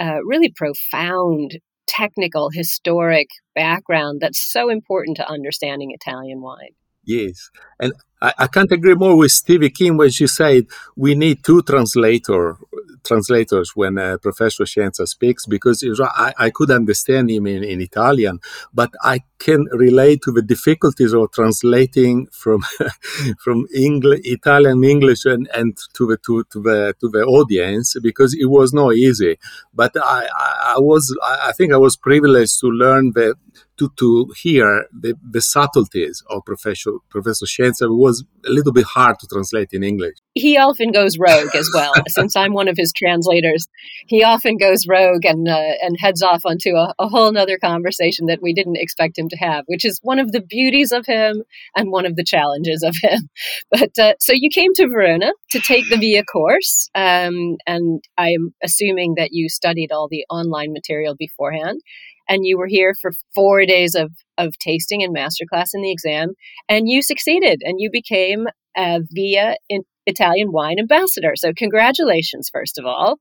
uh, 0.00 0.24
really 0.24 0.50
profound 0.50 1.58
technical, 1.86 2.50
historic 2.50 3.28
background 3.54 4.20
that's 4.20 4.40
so 4.40 4.70
important 4.70 5.16
to 5.16 5.28
understanding 5.28 5.90
Italian 5.90 6.40
wine. 6.40 6.70
Yes. 7.08 7.50
And 7.80 7.94
I, 8.20 8.34
I, 8.40 8.46
can't 8.48 8.70
agree 8.70 8.94
more 8.94 9.16
with 9.16 9.32
Stevie 9.32 9.70
Kim 9.70 9.96
when 9.96 10.10
she 10.10 10.26
said 10.26 10.66
we 10.94 11.14
need 11.14 11.42
two 11.42 11.62
translator 11.62 12.58
translators 13.02 13.72
when 13.74 13.96
uh, 13.96 14.18
Professor 14.18 14.64
Scienza 14.64 15.06
speaks 15.06 15.46
because 15.46 15.82
I, 16.02 16.34
I 16.36 16.50
could 16.50 16.70
understand 16.70 17.30
him 17.30 17.46
in, 17.46 17.64
in 17.64 17.80
Italian, 17.80 18.40
but 18.74 18.90
I 19.02 19.22
can 19.38 19.64
relate 19.72 20.20
to 20.24 20.32
the 20.32 20.42
difficulties 20.42 21.14
of 21.14 21.32
translating 21.32 22.26
from 22.26 22.62
from 23.42 23.66
English, 23.74 24.20
Italian 24.24 24.84
English 24.84 25.24
and, 25.24 25.48
and 25.54 25.78
to 25.94 26.08
the 26.08 26.18
to, 26.26 26.44
to 26.52 26.60
the 26.60 26.94
to 27.00 27.08
the 27.08 27.22
audience 27.22 27.96
because 28.02 28.34
it 28.34 28.50
was 28.50 28.74
not 28.74 28.92
easy. 28.94 29.38
But 29.72 29.92
I, 29.96 30.28
I, 30.30 30.74
I 30.76 30.78
was 30.78 31.16
I 31.24 31.52
think 31.52 31.72
I 31.72 31.78
was 31.78 31.96
privileged 31.96 32.60
to 32.60 32.66
learn 32.66 33.12
the 33.14 33.34
to, 33.78 33.90
to 33.98 34.32
hear 34.36 34.86
the, 34.92 35.14
the 35.22 35.40
subtleties 35.40 36.22
of 36.30 36.44
Professor, 36.44 36.92
Professor 37.08 37.46
Scienza 37.46 37.88
was 37.88 38.24
a 38.46 38.50
little 38.50 38.72
bit 38.72 38.84
hard 38.84 39.18
to 39.20 39.26
translate 39.26 39.70
in 39.72 39.82
English. 39.82 40.16
He 40.38 40.56
often 40.56 40.92
goes 40.92 41.18
rogue 41.18 41.54
as 41.54 41.68
well. 41.74 41.92
Since 42.08 42.36
I'm 42.36 42.52
one 42.52 42.68
of 42.68 42.76
his 42.76 42.92
translators, 42.92 43.66
he 44.06 44.22
often 44.22 44.56
goes 44.56 44.86
rogue 44.86 45.24
and 45.24 45.48
uh, 45.48 45.74
and 45.82 45.96
heads 45.98 46.22
off 46.22 46.42
onto 46.44 46.70
a, 46.76 46.94
a 46.98 47.08
whole 47.08 47.36
other 47.36 47.58
conversation 47.58 48.26
that 48.26 48.40
we 48.42 48.52
didn't 48.54 48.76
expect 48.76 49.18
him 49.18 49.28
to 49.28 49.36
have, 49.36 49.64
which 49.66 49.84
is 49.84 49.98
one 50.02 50.18
of 50.18 50.32
the 50.32 50.40
beauties 50.40 50.92
of 50.92 51.06
him 51.06 51.42
and 51.76 51.90
one 51.90 52.06
of 52.06 52.16
the 52.16 52.24
challenges 52.24 52.82
of 52.82 52.96
him. 53.02 53.28
But 53.70 53.98
uh, 53.98 54.14
so 54.18 54.32
you 54.34 54.48
came 54.52 54.72
to 54.74 54.88
Verona 54.88 55.32
to 55.50 55.60
take 55.60 55.88
the 55.88 55.96
VIA 55.96 56.24
course, 56.24 56.88
um, 56.94 57.56
and 57.66 58.02
I 58.16 58.28
am 58.28 58.54
assuming 58.62 59.14
that 59.16 59.30
you 59.32 59.48
studied 59.48 59.92
all 59.92 60.08
the 60.08 60.24
online 60.30 60.72
material 60.72 61.14
beforehand 61.18 61.80
and 62.28 62.44
you 62.44 62.58
were 62.58 62.66
here 62.66 62.94
for 63.00 63.10
four 63.34 63.64
days 63.64 63.94
of, 63.94 64.12
of 64.36 64.58
tasting 64.58 65.02
and 65.02 65.16
masterclass 65.16 65.70
in 65.74 65.82
the 65.82 65.90
exam, 65.90 66.34
and 66.68 66.88
you 66.88 67.02
succeeded 67.02 67.62
and 67.64 67.80
you 67.80 67.90
became 67.90 68.46
a 68.76 69.00
VIA 69.10 69.56
in 69.68 69.82
Italian 70.08 70.50
wine 70.52 70.78
ambassador. 70.78 71.34
So, 71.36 71.52
congratulations, 71.56 72.50
first 72.52 72.78
of 72.78 72.86
all. 72.86 73.18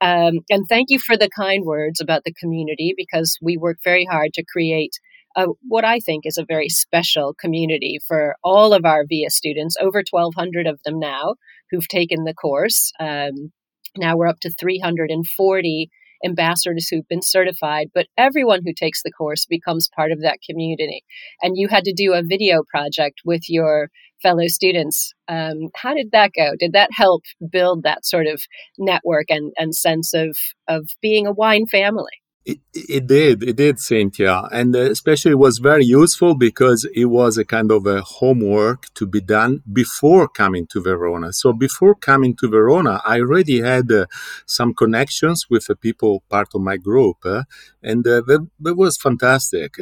Um, 0.00 0.40
and 0.50 0.66
thank 0.68 0.90
you 0.90 0.98
for 0.98 1.16
the 1.16 1.30
kind 1.34 1.64
words 1.64 2.00
about 2.00 2.24
the 2.24 2.34
community 2.34 2.92
because 2.96 3.38
we 3.40 3.56
work 3.56 3.78
very 3.82 4.04
hard 4.04 4.34
to 4.34 4.44
create 4.44 4.92
a, 5.36 5.46
what 5.66 5.84
I 5.84 6.00
think 6.00 6.26
is 6.26 6.38
a 6.38 6.44
very 6.44 6.68
special 6.68 7.34
community 7.34 7.98
for 8.06 8.36
all 8.44 8.72
of 8.72 8.84
our 8.84 9.04
VIA 9.06 9.30
students, 9.30 9.76
over 9.80 10.02
1,200 10.10 10.66
of 10.66 10.80
them 10.84 10.98
now 10.98 11.36
who've 11.70 11.88
taken 11.88 12.24
the 12.24 12.34
course. 12.34 12.92
Um, 13.00 13.52
now 13.96 14.16
we're 14.16 14.28
up 14.28 14.40
to 14.40 14.50
340 14.50 15.90
ambassadors 16.24 16.88
who've 16.88 17.08
been 17.08 17.22
certified, 17.22 17.88
but 17.94 18.06
everyone 18.16 18.60
who 18.64 18.72
takes 18.72 19.02
the 19.02 19.12
course 19.12 19.46
becomes 19.46 19.88
part 19.94 20.12
of 20.12 20.20
that 20.22 20.38
community. 20.48 21.04
And 21.42 21.56
you 21.56 21.68
had 21.68 21.84
to 21.84 21.92
do 21.92 22.12
a 22.12 22.22
video 22.22 22.62
project 22.68 23.20
with 23.24 23.48
your 23.48 23.90
fellow 24.22 24.46
students. 24.46 25.12
Um, 25.28 25.68
how 25.74 25.94
did 25.94 26.10
that 26.12 26.32
go? 26.34 26.52
Did 26.58 26.72
that 26.72 26.90
help 26.92 27.24
build 27.50 27.82
that 27.82 28.06
sort 28.06 28.26
of 28.26 28.42
network 28.78 29.26
and, 29.28 29.52
and 29.58 29.74
sense 29.74 30.14
of, 30.14 30.36
of 30.68 30.88
being 31.02 31.26
a 31.26 31.32
wine 31.32 31.66
family? 31.66 32.22
It, 32.48 32.60
it 32.72 33.08
did, 33.08 33.42
it 33.42 33.56
did, 33.56 33.80
Cynthia, 33.80 34.42
and 34.52 34.76
especially 34.76 35.32
it 35.32 35.38
was 35.48 35.58
very 35.58 35.84
useful 35.84 36.36
because 36.36 36.88
it 36.94 37.06
was 37.06 37.36
a 37.36 37.44
kind 37.44 37.72
of 37.72 37.86
a 37.86 38.02
homework 38.02 38.86
to 38.94 39.04
be 39.04 39.20
done 39.20 39.64
before 39.72 40.28
coming 40.28 40.64
to 40.68 40.80
Verona. 40.80 41.32
So 41.32 41.52
before 41.52 41.96
coming 41.96 42.36
to 42.36 42.48
Verona, 42.48 43.02
I 43.04 43.18
already 43.18 43.62
had 43.62 43.90
uh, 43.90 44.06
some 44.46 44.74
connections 44.74 45.46
with 45.50 45.66
the 45.66 45.74
people 45.74 46.22
part 46.30 46.50
of 46.54 46.60
my 46.60 46.76
group, 46.76 47.16
uh, 47.24 47.42
and 47.82 48.06
uh, 48.06 48.22
that, 48.28 48.48
that 48.60 48.76
was 48.76 48.96
fantastic. 48.96 49.74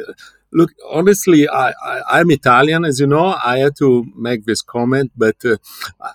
Look, 0.56 0.70
honestly, 0.88 1.49
I, 1.49 1.73
I, 1.84 2.20
am 2.20 2.30
Italian, 2.30 2.84
as 2.84 3.00
you 3.00 3.08
know. 3.08 3.37
I 3.44 3.58
had 3.58 3.75
to 3.78 4.06
make 4.14 4.44
this 4.44 4.62
comment, 4.62 5.11
but 5.16 5.34
uh, 5.44 5.56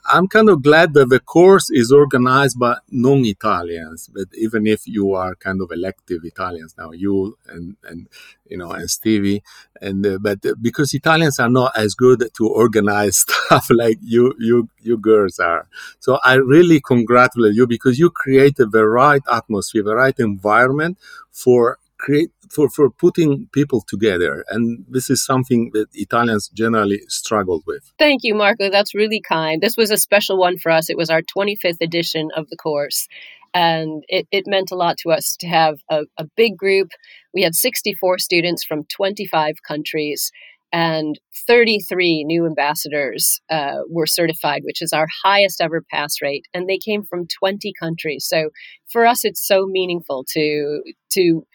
I'm 0.05 0.29
kind 0.29 0.49
of 0.49 0.63
glad 0.63 0.93
that 0.93 1.09
the 1.09 1.19
course 1.19 1.69
is 1.69 1.91
organized 1.91 2.57
by 2.57 2.77
non 2.89 3.25
Italians. 3.25 4.09
But 4.13 4.27
even 4.33 4.65
if 4.65 4.87
you 4.87 5.13
are 5.13 5.35
kind 5.35 5.61
of 5.61 5.71
elective 5.73 6.23
Italians 6.23 6.73
now, 6.77 6.91
you 6.91 7.37
and, 7.49 7.75
and 7.83 8.07
you 8.47 8.57
know, 8.57 8.71
and 8.71 8.89
Stevie, 8.89 9.43
and 9.81 10.07
uh, 10.07 10.17
but 10.21 10.45
uh, 10.45 10.55
because 10.61 10.93
Italians 10.93 11.37
are 11.39 11.49
not 11.49 11.73
as 11.75 11.93
good 11.93 12.29
to 12.37 12.47
organize 12.47 13.17
stuff 13.27 13.67
like 13.69 13.97
you, 14.01 14.33
you, 14.39 14.69
you 14.81 14.97
girls 14.97 15.39
are. 15.39 15.67
So 15.99 16.17
I 16.23 16.35
really 16.35 16.79
congratulate 16.79 17.55
you 17.55 17.67
because 17.67 17.99
you 17.99 18.09
created 18.09 18.71
the 18.71 18.87
right 18.87 19.21
atmosphere, 19.29 19.83
the 19.83 19.95
right 19.95 20.17
environment 20.17 20.97
for 21.29 21.77
create 21.97 22.31
for, 22.49 22.69
for 22.69 22.89
putting 22.89 23.47
people 23.53 23.83
together. 23.87 24.43
And 24.49 24.85
this 24.89 25.09
is 25.09 25.25
something 25.25 25.71
that 25.73 25.87
Italians 25.93 26.49
generally 26.49 27.01
struggle 27.07 27.61
with. 27.65 27.91
Thank 27.97 28.23
you, 28.23 28.35
Marco. 28.35 28.69
That's 28.69 28.95
really 28.95 29.21
kind. 29.21 29.61
This 29.61 29.77
was 29.77 29.91
a 29.91 29.97
special 29.97 30.37
one 30.37 30.57
for 30.57 30.71
us. 30.71 30.89
It 30.89 30.97
was 30.97 31.09
our 31.09 31.21
25th 31.21 31.81
edition 31.81 32.29
of 32.35 32.49
the 32.49 32.57
course. 32.57 33.07
And 33.53 34.03
it, 34.07 34.27
it 34.31 34.45
meant 34.45 34.71
a 34.71 34.75
lot 34.75 34.97
to 34.99 35.09
us 35.09 35.35
to 35.39 35.47
have 35.47 35.79
a, 35.89 36.03
a 36.17 36.25
big 36.35 36.55
group. 36.57 36.89
We 37.33 37.41
had 37.41 37.55
64 37.55 38.19
students 38.19 38.63
from 38.63 38.85
25 38.85 39.55
countries 39.67 40.31
and 40.71 41.19
33 41.47 42.23
new 42.25 42.45
ambassadors 42.45 43.41
uh, 43.49 43.79
were 43.89 44.05
certified, 44.05 44.61
which 44.63 44.81
is 44.81 44.93
our 44.93 45.07
highest 45.23 45.61
ever 45.61 45.83
pass 45.91 46.21
rate, 46.21 46.45
and 46.53 46.69
they 46.69 46.77
came 46.77 47.03
from 47.03 47.27
20 47.27 47.73
countries. 47.79 48.25
So 48.27 48.49
for 48.91 49.05
us, 49.05 49.25
it's 49.25 49.45
so 49.45 49.65
meaningful 49.65 50.25
to 50.33 50.83
to 51.13 51.45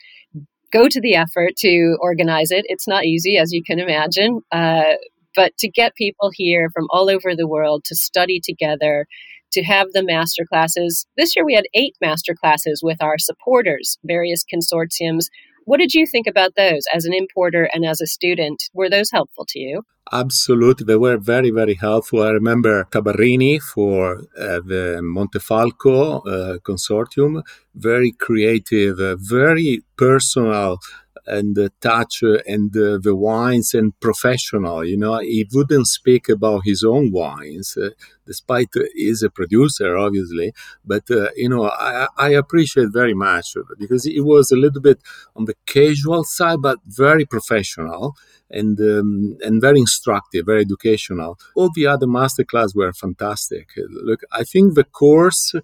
go 0.74 0.88
to 0.88 1.00
the 1.00 1.14
effort 1.14 1.56
to 1.58 1.96
organize 2.00 2.50
it. 2.50 2.64
It's 2.68 2.88
not 2.88 3.04
easy, 3.04 3.38
as 3.38 3.52
you 3.52 3.62
can 3.64 3.78
imagine, 3.78 4.40
uh, 4.50 4.94
but 5.36 5.56
to 5.58 5.70
get 5.70 5.94
people 5.94 6.30
here 6.34 6.68
from 6.74 6.86
all 6.90 7.08
over 7.08 7.34
the 7.34 7.46
world 7.46 7.84
to 7.86 7.94
study 7.94 8.40
together, 8.42 9.06
to 9.52 9.62
have 9.62 9.88
the 9.92 10.04
master 10.04 10.44
classes. 10.44 11.06
This 11.16 11.36
year 11.36 11.44
we 11.44 11.54
had 11.54 11.66
eight 11.74 11.94
master 12.00 12.34
classes 12.34 12.80
with 12.82 13.00
our 13.00 13.18
supporters, 13.18 13.98
various 14.04 14.44
consortiums. 14.52 15.26
What 15.64 15.78
did 15.78 15.94
you 15.94 16.06
think 16.06 16.26
about 16.26 16.56
those 16.56 16.82
as 16.92 17.04
an 17.04 17.14
importer 17.14 17.70
and 17.72 17.86
as 17.86 18.00
a 18.00 18.06
student? 18.06 18.64
Were 18.74 18.90
those 18.90 19.10
helpful 19.12 19.46
to 19.50 19.58
you? 19.58 19.82
Absolutely, 20.12 20.84
they 20.84 20.96
were 20.96 21.16
very, 21.16 21.50
very 21.50 21.74
helpful. 21.74 22.22
I 22.22 22.30
remember 22.30 22.84
Tabarrini 22.90 23.60
for 23.60 24.18
uh, 24.38 24.60
the 24.60 25.00
Montefalco 25.02 26.20
uh, 26.26 26.58
consortium, 26.58 27.42
very 27.74 28.12
creative, 28.12 29.00
uh, 29.00 29.16
very 29.16 29.82
personal 29.96 30.78
and 31.26 31.56
the 31.56 31.72
touch 31.80 32.22
and 32.22 32.74
the, 32.74 33.00
the, 33.02 33.14
wines 33.16 33.72
and 33.72 33.98
professional. 34.00 34.84
You 34.84 34.98
know, 34.98 35.18
he 35.20 35.48
wouldn't 35.54 35.86
speak 35.86 36.28
about 36.28 36.62
his 36.66 36.84
own 36.84 37.10
wines, 37.10 37.78
uh, 37.82 37.88
despite 38.26 38.68
uh, 38.76 38.80
he's 38.94 39.22
a 39.22 39.30
producer, 39.30 39.96
obviously. 39.96 40.52
But 40.84 41.10
uh, 41.10 41.28
you 41.36 41.48
know, 41.48 41.70
I, 41.70 42.08
I, 42.16 42.30
appreciate 42.30 42.88
very 42.92 43.14
much 43.14 43.56
because 43.78 44.06
it 44.06 44.24
was 44.24 44.50
a 44.50 44.56
little 44.56 44.80
bit 44.80 45.00
on 45.36 45.44
the 45.44 45.54
casual 45.66 46.24
side, 46.24 46.60
but 46.62 46.78
very 46.86 47.24
professional 47.24 48.16
and 48.50 48.78
um, 48.80 49.36
and 49.42 49.60
very 49.60 49.80
instructive, 49.80 50.46
very 50.46 50.62
educational. 50.62 51.38
All 51.54 51.70
the 51.74 51.86
other 51.86 52.06
masterclass 52.06 52.74
were 52.74 52.92
fantastic. 52.92 53.68
Look, 53.76 54.20
I 54.32 54.44
think 54.44 54.74
the 54.74 54.84
course. 54.84 55.54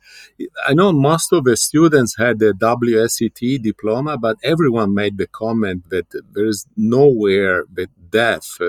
I 0.67 0.75
know 0.75 0.93
most 0.93 1.33
of 1.33 1.45
the 1.45 1.57
students 1.57 2.17
had 2.19 2.39
the 2.39 2.53
WSET 2.53 3.63
diploma, 3.63 4.19
but 4.19 4.37
everyone 4.43 4.95
made 4.95 5.19
the 5.19 5.27
comment 5.27 5.91
that 5.91 6.07
there 6.33 6.47
is 6.47 6.67
nowhere 6.77 7.65
the 7.73 7.89
depth 8.11 8.61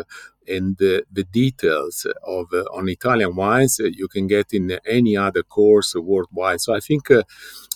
and 0.55 0.77
the, 0.77 1.03
the 1.11 1.23
details 1.23 2.05
of 2.23 2.47
uh, 2.53 2.63
on 2.77 2.89
Italian 2.89 3.35
wines 3.35 3.79
you 3.79 4.07
can 4.07 4.27
get 4.27 4.47
in 4.53 4.79
any 4.85 5.15
other 5.17 5.43
course 5.43 5.95
worldwide. 5.95 6.61
So 6.61 6.73
I 6.73 6.79
think 6.79 7.09
uh, 7.09 7.23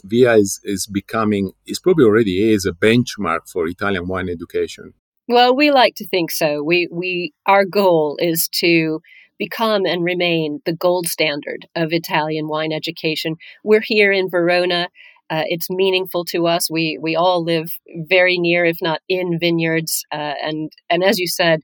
VIA 0.04 0.36
is, 0.36 0.60
is 0.64 0.88
becoming, 0.88 1.54
is 1.66 1.80
probably 1.80 2.06
already 2.06 2.52
is 2.52 2.66
a 2.66 2.72
benchmark 2.72 3.50
for 3.52 3.68
Italian 3.68 4.08
wine 4.08 4.30
education. 4.30 4.94
Well, 5.28 5.56
we 5.56 5.72
like 5.72 5.96
to 5.96 6.08
think 6.08 6.30
so. 6.32 6.62
We 6.62 6.88
we 6.92 7.34
our 7.48 7.66
goal 7.66 8.18
is 8.20 8.48
to 8.60 9.02
become 9.40 9.86
and 9.86 10.04
remain 10.04 10.62
the 10.66 10.74
gold 10.74 11.08
standard 11.08 11.68
of 11.76 11.92
Italian 11.92 12.48
wine 12.48 12.72
education. 12.72 13.36
We're 13.64 13.82
here 13.82 14.12
in 14.12 14.30
Verona. 14.30 14.90
Uh, 15.30 15.44
it's 15.48 15.70
meaningful 15.70 16.26
to 16.26 16.46
us. 16.46 16.70
We 16.70 17.00
we 17.02 17.16
all 17.16 17.44
live 17.44 17.72
very 18.08 18.38
near, 18.38 18.66
if 18.66 18.78
not 18.82 19.02
in, 19.10 19.40
vineyards, 19.40 20.06
uh, 20.12 20.36
and 20.44 20.72
and 20.90 21.04
as 21.04 21.18
you 21.18 21.28
said, 21.28 21.62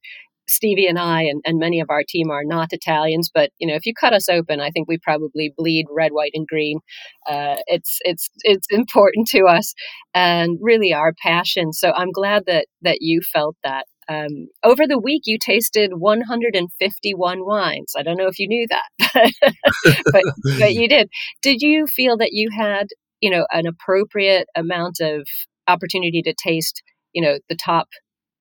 Stevie 0.51 0.87
and 0.87 0.99
I 0.99 1.23
and, 1.23 1.41
and 1.45 1.59
many 1.59 1.79
of 1.79 1.89
our 1.89 2.03
team 2.07 2.29
are 2.29 2.43
not 2.43 2.73
Italians, 2.73 3.29
but 3.33 3.51
you 3.59 3.67
know, 3.67 3.75
if 3.75 3.85
you 3.85 3.93
cut 3.93 4.13
us 4.13 4.29
open, 4.29 4.59
I 4.59 4.69
think 4.69 4.87
we 4.87 4.97
probably 4.97 5.53
bleed 5.57 5.85
red, 5.89 6.11
white, 6.11 6.31
and 6.33 6.47
green. 6.47 6.79
Uh, 7.27 7.57
it's 7.67 7.99
it's 8.01 8.29
it's 8.43 8.67
important 8.69 9.27
to 9.29 9.45
us, 9.45 9.73
and 10.13 10.57
really 10.61 10.93
our 10.93 11.13
passion. 11.21 11.73
So 11.73 11.91
I'm 11.95 12.11
glad 12.11 12.43
that 12.47 12.67
that 12.81 12.97
you 13.01 13.21
felt 13.21 13.55
that. 13.63 13.85
Um, 14.09 14.47
over 14.63 14.87
the 14.87 14.99
week, 14.99 15.21
you 15.25 15.37
tasted 15.37 15.91
151 15.93 17.45
wines. 17.45 17.93
I 17.95 18.03
don't 18.03 18.17
know 18.17 18.27
if 18.27 18.39
you 18.39 18.47
knew 18.47 18.67
that, 18.69 19.31
but 20.11 20.23
but 20.59 20.73
you 20.73 20.89
did. 20.89 21.09
Did 21.41 21.61
you 21.61 21.87
feel 21.87 22.17
that 22.17 22.33
you 22.33 22.49
had 22.55 22.87
you 23.21 23.29
know 23.29 23.45
an 23.51 23.67
appropriate 23.67 24.47
amount 24.55 24.99
of 24.99 25.25
opportunity 25.67 26.21
to 26.23 26.33
taste 26.33 26.81
you 27.13 27.21
know 27.21 27.37
the 27.49 27.55
top 27.55 27.87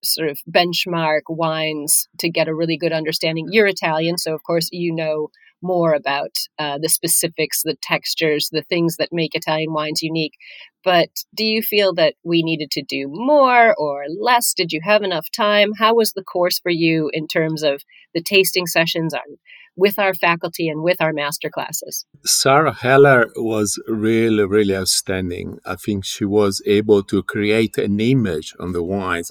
sort 0.02 0.28
of 0.28 0.38
benchmark 0.50 1.22
wines 1.28 2.08
to 2.18 2.30
get 2.30 2.48
a 2.48 2.54
really 2.54 2.76
good 2.76 2.92
understanding. 2.92 3.48
You're 3.50 3.66
Italian, 3.66 4.18
so 4.18 4.34
of 4.34 4.42
course 4.42 4.68
you 4.72 4.94
know 4.94 5.28
more 5.62 5.92
about 5.92 6.30
uh, 6.58 6.78
the 6.80 6.88
specifics, 6.88 7.62
the 7.62 7.76
textures, 7.82 8.48
the 8.50 8.62
things 8.62 8.96
that 8.96 9.10
make 9.12 9.34
Italian 9.34 9.72
wines 9.72 10.02
unique. 10.02 10.34
But 10.82 11.10
do 11.34 11.44
you 11.44 11.62
feel 11.62 11.92
that 11.94 12.14
we 12.24 12.42
needed 12.42 12.70
to 12.72 12.82
do 12.82 13.06
more 13.08 13.74
or 13.76 14.04
less? 14.18 14.54
Did 14.54 14.72
you 14.72 14.80
have 14.82 15.02
enough 15.02 15.26
time? 15.30 15.72
How 15.78 15.94
was 15.94 16.12
the 16.12 16.24
course 16.24 16.58
for 16.58 16.70
you 16.70 17.10
in 17.12 17.26
terms 17.26 17.62
of 17.62 17.82
the 18.14 18.22
tasting 18.22 18.66
sessions 18.66 19.12
on 19.12 19.36
with 19.76 19.98
our 19.98 20.14
faculty 20.14 20.68
and 20.68 20.82
with 20.82 21.00
our 21.00 21.12
master 21.12 21.48
classes. 21.48 22.04
Sarah 22.24 22.72
Heller 22.72 23.30
was 23.36 23.80
really, 23.86 24.44
really 24.44 24.76
outstanding. 24.76 25.58
I 25.64 25.76
think 25.76 26.04
she 26.04 26.24
was 26.24 26.62
able 26.66 27.02
to 27.04 27.22
create 27.22 27.78
an 27.78 27.98
image 28.00 28.54
on 28.58 28.72
the 28.72 28.82
wines. 28.82 29.30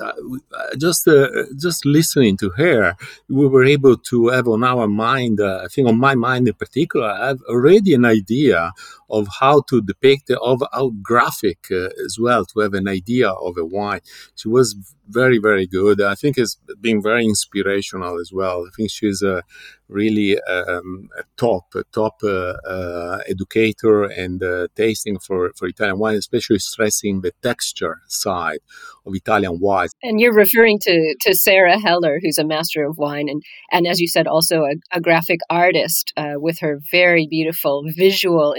just, 0.78 1.08
uh, 1.08 1.28
just 1.58 1.86
listening 1.86 2.38
to 2.38 2.50
her, 2.52 2.96
we 3.28 3.48
were 3.48 3.64
able 3.64 3.98
to 3.98 4.30
have 4.30 4.48
on 4.48 4.64
our 4.64 4.88
mind, 4.88 5.40
uh, 5.40 5.62
I 5.64 5.68
think 5.68 5.88
on 5.88 5.98
my 5.98 6.16
mind 6.16 6.48
in 6.48 6.54
particular, 6.54 7.08
I 7.08 7.28
have 7.28 7.42
already 7.48 7.94
an 7.94 8.06
idea 8.06 8.72
of 9.10 9.28
how 9.40 9.62
to 9.70 9.82
depict, 9.82 10.30
of 10.30 10.62
how 10.74 10.92
graphic 11.02 11.68
uh, 11.72 11.90
as 12.06 12.18
well, 12.20 12.46
to 12.46 12.60
have 12.60 12.74
an 12.74 12.88
idea 12.88 13.30
of 13.30 13.58
a 13.58 13.66
wine. 13.66 14.02
She 14.36 14.48
was 14.48 14.76
very, 15.08 15.40
very 15.40 15.66
good. 15.66 16.02
I 16.02 16.16
think 16.16 16.38
it's 16.38 16.58
been 16.80 17.02
very 17.02 17.26
inspirational 17.26 18.20
as 18.20 18.32
well. 18.32 18.66
I 18.68 18.70
think 18.76 18.92
she's 18.92 19.22
a 19.22 19.44
really 19.88 20.40
um, 20.44 21.10
a 21.18 21.24
top, 21.36 21.74
a 21.76 21.84
top 21.92 22.20
uh, 22.24 22.54
uh, 22.68 23.20
educator 23.28 24.04
and 24.04 24.44
uh, 24.44 24.68
tasting 24.76 25.18
for, 25.18 25.52
for 25.56 25.68
Italian 25.68 25.98
wine, 25.98 26.16
especially 26.16 26.60
stressing 26.60 27.22
the 27.22 27.34
texture 27.42 28.02
side 28.08 28.60
of 29.06 29.16
Italian 29.16 29.60
wines. 29.60 29.92
And 30.04 30.20
you're 30.20 30.34
referring 30.34 30.78
to, 30.82 31.16
to 31.22 31.34
Sarah 31.34 31.80
Heller, 31.80 32.20
who's 32.22 32.38
a 32.38 32.46
master 32.46 32.86
of 32.86 32.98
wine, 32.98 33.28
and, 33.30 33.42
and 33.72 33.88
as 33.88 34.00
you 34.00 34.08
said, 34.08 34.28
also 34.28 34.64
a, 34.64 34.76
a 34.92 35.02
graphic 35.02 35.40
artist 35.50 36.14
uh, 36.16 36.34
with 36.36 36.60
her 36.60 36.80
very 36.92 37.28
beautiful 37.28 37.84
visual 37.98 38.54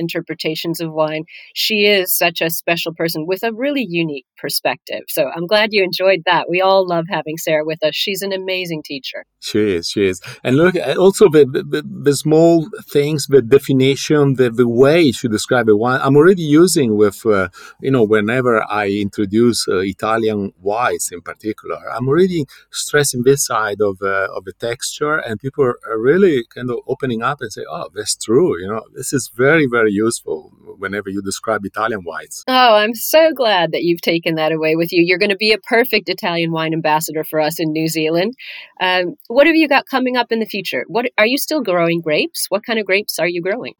of 0.80 0.92
wine. 0.92 1.24
She 1.54 1.86
is 1.86 2.16
such 2.16 2.40
a 2.40 2.50
special 2.50 2.94
person 2.94 3.26
with 3.26 3.42
a 3.42 3.52
really 3.52 3.86
unique 3.88 4.26
perspective. 4.38 5.02
So 5.08 5.30
I'm 5.34 5.46
glad 5.46 5.70
you 5.72 5.84
enjoyed 5.84 6.22
that. 6.26 6.48
We 6.48 6.60
all 6.60 6.86
love 6.86 7.04
having 7.10 7.36
Sarah 7.36 7.64
with 7.64 7.82
us. 7.84 7.94
She's 7.94 8.22
an 8.22 8.32
amazing 8.32 8.82
teacher. 8.84 9.24
She 9.40 9.74
is, 9.76 9.88
she 9.88 10.06
is. 10.06 10.20
And 10.42 10.56
look, 10.56 10.74
also 10.98 11.28
the, 11.28 11.44
the, 11.44 11.82
the 11.82 12.16
small 12.16 12.68
things, 12.88 13.26
the 13.26 13.42
definition, 13.42 14.34
the, 14.34 14.50
the 14.50 14.68
way 14.68 15.12
she 15.12 15.28
describes 15.28 15.70
a 15.70 15.76
wine, 15.76 16.00
I'm 16.02 16.16
already 16.16 16.42
using 16.42 16.96
with, 16.96 17.24
uh, 17.26 17.48
you 17.80 17.90
know, 17.90 18.04
whenever 18.04 18.62
I 18.70 18.88
introduce 18.88 19.68
uh, 19.68 19.78
Italian 19.78 20.52
wines 20.60 21.10
in 21.12 21.20
particular, 21.20 21.78
I'm 21.94 22.08
already 22.08 22.44
stressing 22.70 23.22
this 23.22 23.46
side 23.46 23.80
of, 23.80 23.98
uh, 24.02 24.28
of 24.36 24.44
the 24.44 24.52
texture 24.54 25.16
and 25.16 25.40
people 25.40 25.64
are 25.64 25.98
really 25.98 26.44
kind 26.54 26.70
of 26.70 26.78
opening 26.86 27.22
up 27.22 27.40
and 27.40 27.52
say, 27.52 27.64
oh, 27.70 27.88
that's 27.94 28.16
true. 28.16 28.60
You 28.60 28.68
know, 28.68 28.82
this 28.94 29.12
is 29.12 29.30
very, 29.34 29.66
very 29.66 29.92
useful 29.92 30.29
whenever 30.78 31.08
you 31.10 31.22
describe 31.22 31.64
Italian 31.64 32.02
wines. 32.04 32.44
Oh, 32.48 32.74
I'm 32.76 32.94
so 32.94 33.32
glad 33.32 33.72
that 33.72 33.82
you've 33.82 34.00
taken 34.00 34.34
that 34.36 34.52
away 34.52 34.76
with 34.76 34.92
you. 34.92 35.02
You're 35.04 35.18
going 35.18 35.30
to 35.30 35.36
be 35.36 35.52
a 35.52 35.58
perfect 35.58 36.08
Italian 36.08 36.52
wine 36.52 36.72
ambassador 36.72 37.24
for 37.24 37.40
us 37.40 37.60
in 37.60 37.72
New 37.72 37.88
Zealand. 37.88 38.34
Um, 38.80 39.14
what 39.28 39.46
have 39.46 39.56
you 39.56 39.68
got 39.68 39.86
coming 39.86 40.16
up 40.16 40.32
in 40.32 40.40
the 40.40 40.46
future? 40.46 40.84
What 40.88 41.06
are 41.18 41.26
you 41.26 41.38
still 41.38 41.62
growing 41.62 42.00
grapes? 42.00 42.46
What 42.48 42.64
kind 42.64 42.78
of 42.78 42.86
grapes 42.86 43.18
are 43.18 43.28
you 43.28 43.42
growing? 43.42 43.74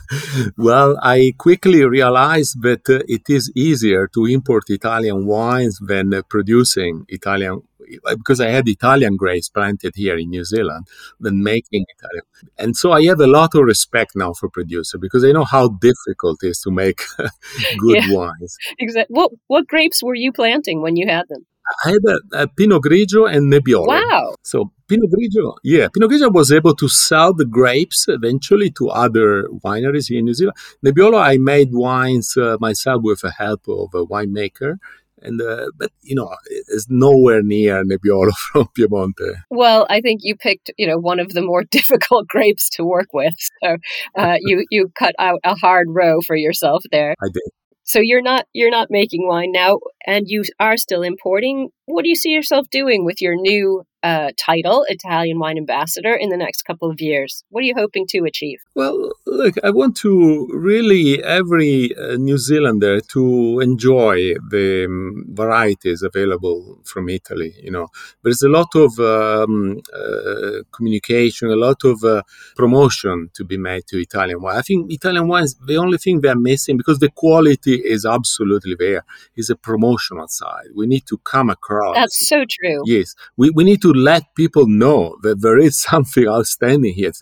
well, 0.56 0.98
I 1.02 1.34
quickly 1.38 1.84
realized 1.84 2.62
that 2.62 2.88
uh, 2.88 3.00
it 3.06 3.22
is 3.28 3.52
easier 3.54 4.08
to 4.08 4.26
import 4.26 4.64
Italian 4.68 5.26
wines 5.26 5.78
than 5.86 6.14
uh, 6.14 6.22
producing 6.28 7.04
Italian 7.08 7.62
because 8.10 8.40
I 8.40 8.48
had 8.48 8.68
Italian 8.68 9.16
grapes 9.16 9.48
planted 9.48 9.94
here 9.96 10.16
in 10.16 10.30
New 10.30 10.44
Zealand 10.44 10.86
than 11.20 11.42
making 11.42 11.84
Italian. 11.96 12.24
And 12.58 12.76
so 12.76 12.92
I 12.92 13.04
have 13.04 13.20
a 13.20 13.26
lot 13.26 13.54
of 13.54 13.64
respect 13.64 14.12
now 14.14 14.32
for 14.32 14.48
producer 14.48 14.98
because 14.98 15.24
I 15.24 15.32
know 15.32 15.44
how 15.44 15.68
difficult 15.68 16.42
it 16.42 16.48
is 16.48 16.60
to 16.62 16.70
make 16.70 17.02
good 17.18 18.04
yeah, 18.04 18.12
wines. 18.12 18.56
Exactly. 18.78 19.14
What 19.14 19.32
what 19.46 19.66
grapes 19.66 20.02
were 20.02 20.14
you 20.14 20.32
planting 20.32 20.82
when 20.82 20.96
you 20.96 21.06
had 21.08 21.28
them? 21.28 21.46
I 21.84 21.90
had 21.90 22.02
a, 22.06 22.42
a, 22.42 22.48
Pinot 22.48 22.82
Grigio 22.82 23.30
and 23.30 23.52
Nebbiolo. 23.52 23.88
Wow. 23.88 24.34
So 24.42 24.72
Pinot 24.88 25.10
Grigio, 25.10 25.56
yeah, 25.62 25.88
Pinot 25.92 26.10
Grigio 26.10 26.32
was 26.32 26.50
able 26.50 26.74
to 26.74 26.88
sell 26.88 27.34
the 27.34 27.44
grapes 27.44 28.06
eventually 28.08 28.70
to 28.70 28.88
other 28.88 29.44
wineries 29.64 30.08
here 30.08 30.18
in 30.18 30.24
New 30.24 30.34
Zealand. 30.34 30.56
Nebbiolo, 30.84 31.20
I 31.20 31.36
made 31.36 31.72
wines 31.72 32.36
uh, 32.36 32.56
myself 32.60 33.02
with 33.02 33.20
the 33.20 33.32
help 33.32 33.68
of 33.68 33.94
a 33.94 34.06
winemaker. 34.06 34.76
And 35.22 35.40
uh, 35.40 35.66
but 35.76 35.90
you 36.02 36.14
know 36.14 36.34
it's 36.46 36.86
nowhere 36.88 37.42
near 37.42 37.82
Nebbiolo 37.84 38.32
from 38.52 38.68
Piemonte. 38.78 39.34
Well, 39.50 39.86
I 39.90 40.00
think 40.00 40.20
you 40.22 40.36
picked 40.36 40.70
you 40.76 40.86
know 40.86 40.98
one 40.98 41.20
of 41.20 41.30
the 41.30 41.42
more 41.42 41.64
difficult 41.70 42.28
grapes 42.28 42.68
to 42.70 42.84
work 42.84 43.08
with, 43.12 43.34
so 43.62 43.76
uh, 44.16 44.36
you 44.40 44.64
you 44.70 44.90
cut 44.98 45.14
out 45.18 45.40
a 45.44 45.54
hard 45.54 45.88
row 45.90 46.20
for 46.26 46.36
yourself 46.36 46.82
there. 46.90 47.14
I 47.22 47.28
did. 47.32 47.42
So 47.84 48.00
you're 48.00 48.22
not 48.22 48.44
you're 48.52 48.70
not 48.70 48.88
making 48.90 49.26
wine 49.26 49.50
now, 49.52 49.78
and 50.06 50.26
you 50.28 50.44
are 50.60 50.76
still 50.76 51.02
importing. 51.02 51.70
What 51.86 52.02
do 52.02 52.10
you 52.10 52.16
see 52.16 52.30
yourself 52.30 52.66
doing 52.70 53.04
with 53.04 53.22
your 53.22 53.34
new 53.34 53.82
uh, 54.02 54.30
title, 54.38 54.84
Italian 54.88 55.38
Wine 55.38 55.58
Ambassador, 55.58 56.14
in 56.14 56.28
the 56.28 56.36
next 56.36 56.62
couple 56.62 56.90
of 56.90 57.00
years? 57.00 57.44
What 57.50 57.62
are 57.62 57.66
you 57.66 57.74
hoping 57.76 58.06
to 58.10 58.24
achieve? 58.24 58.58
Well, 58.74 59.12
look, 59.26 59.54
I 59.64 59.70
want 59.70 59.96
to 59.98 60.48
really 60.52 61.22
every 61.22 61.96
uh, 61.96 62.16
New 62.16 62.38
Zealander 62.38 63.00
to 63.00 63.60
enjoy 63.60 64.34
the 64.50 64.86
um, 64.86 65.26
varieties 65.30 66.02
available 66.02 66.80
from 66.84 67.08
Italy. 67.08 67.54
You 67.62 67.70
know, 67.70 67.88
there's 68.22 68.42
a 68.42 68.48
lot 68.48 68.68
of 68.74 68.98
um, 68.98 69.80
uh, 69.94 70.62
communication, 70.72 71.50
a 71.50 71.56
lot 71.56 71.84
of 71.84 72.04
uh, 72.04 72.22
promotion 72.56 73.30
to 73.34 73.44
be 73.44 73.56
made 73.56 73.86
to 73.88 73.98
Italian 73.98 74.40
wine. 74.40 74.56
I 74.56 74.62
think 74.62 74.92
Italian 74.92 75.28
wines, 75.28 75.56
the 75.66 75.76
only 75.76 75.98
thing 75.98 76.20
they're 76.20 76.36
missing 76.36 76.76
because 76.76 76.98
the 76.98 77.10
quality 77.10 77.74
is 77.74 78.04
absolutely 78.04 78.76
there, 78.78 79.04
is 79.36 79.50
a 79.50 79.56
promotional 79.56 80.28
side. 80.28 80.68
We 80.74 80.86
need 80.86 81.06
to 81.06 81.18
come 81.18 81.50
across. 81.50 81.96
That's 81.96 82.28
so 82.28 82.44
true. 82.48 82.82
Yes, 82.84 83.14
we, 83.36 83.50
we 83.50 83.64
need 83.64 83.82
to 83.82 83.87
to 83.88 83.98
let 84.10 84.34
people 84.34 84.66
know 84.66 85.16
that 85.22 85.40
there 85.42 85.58
is 85.58 85.80
something 85.90 86.26
outstanding 86.28 86.94
here. 86.94 87.12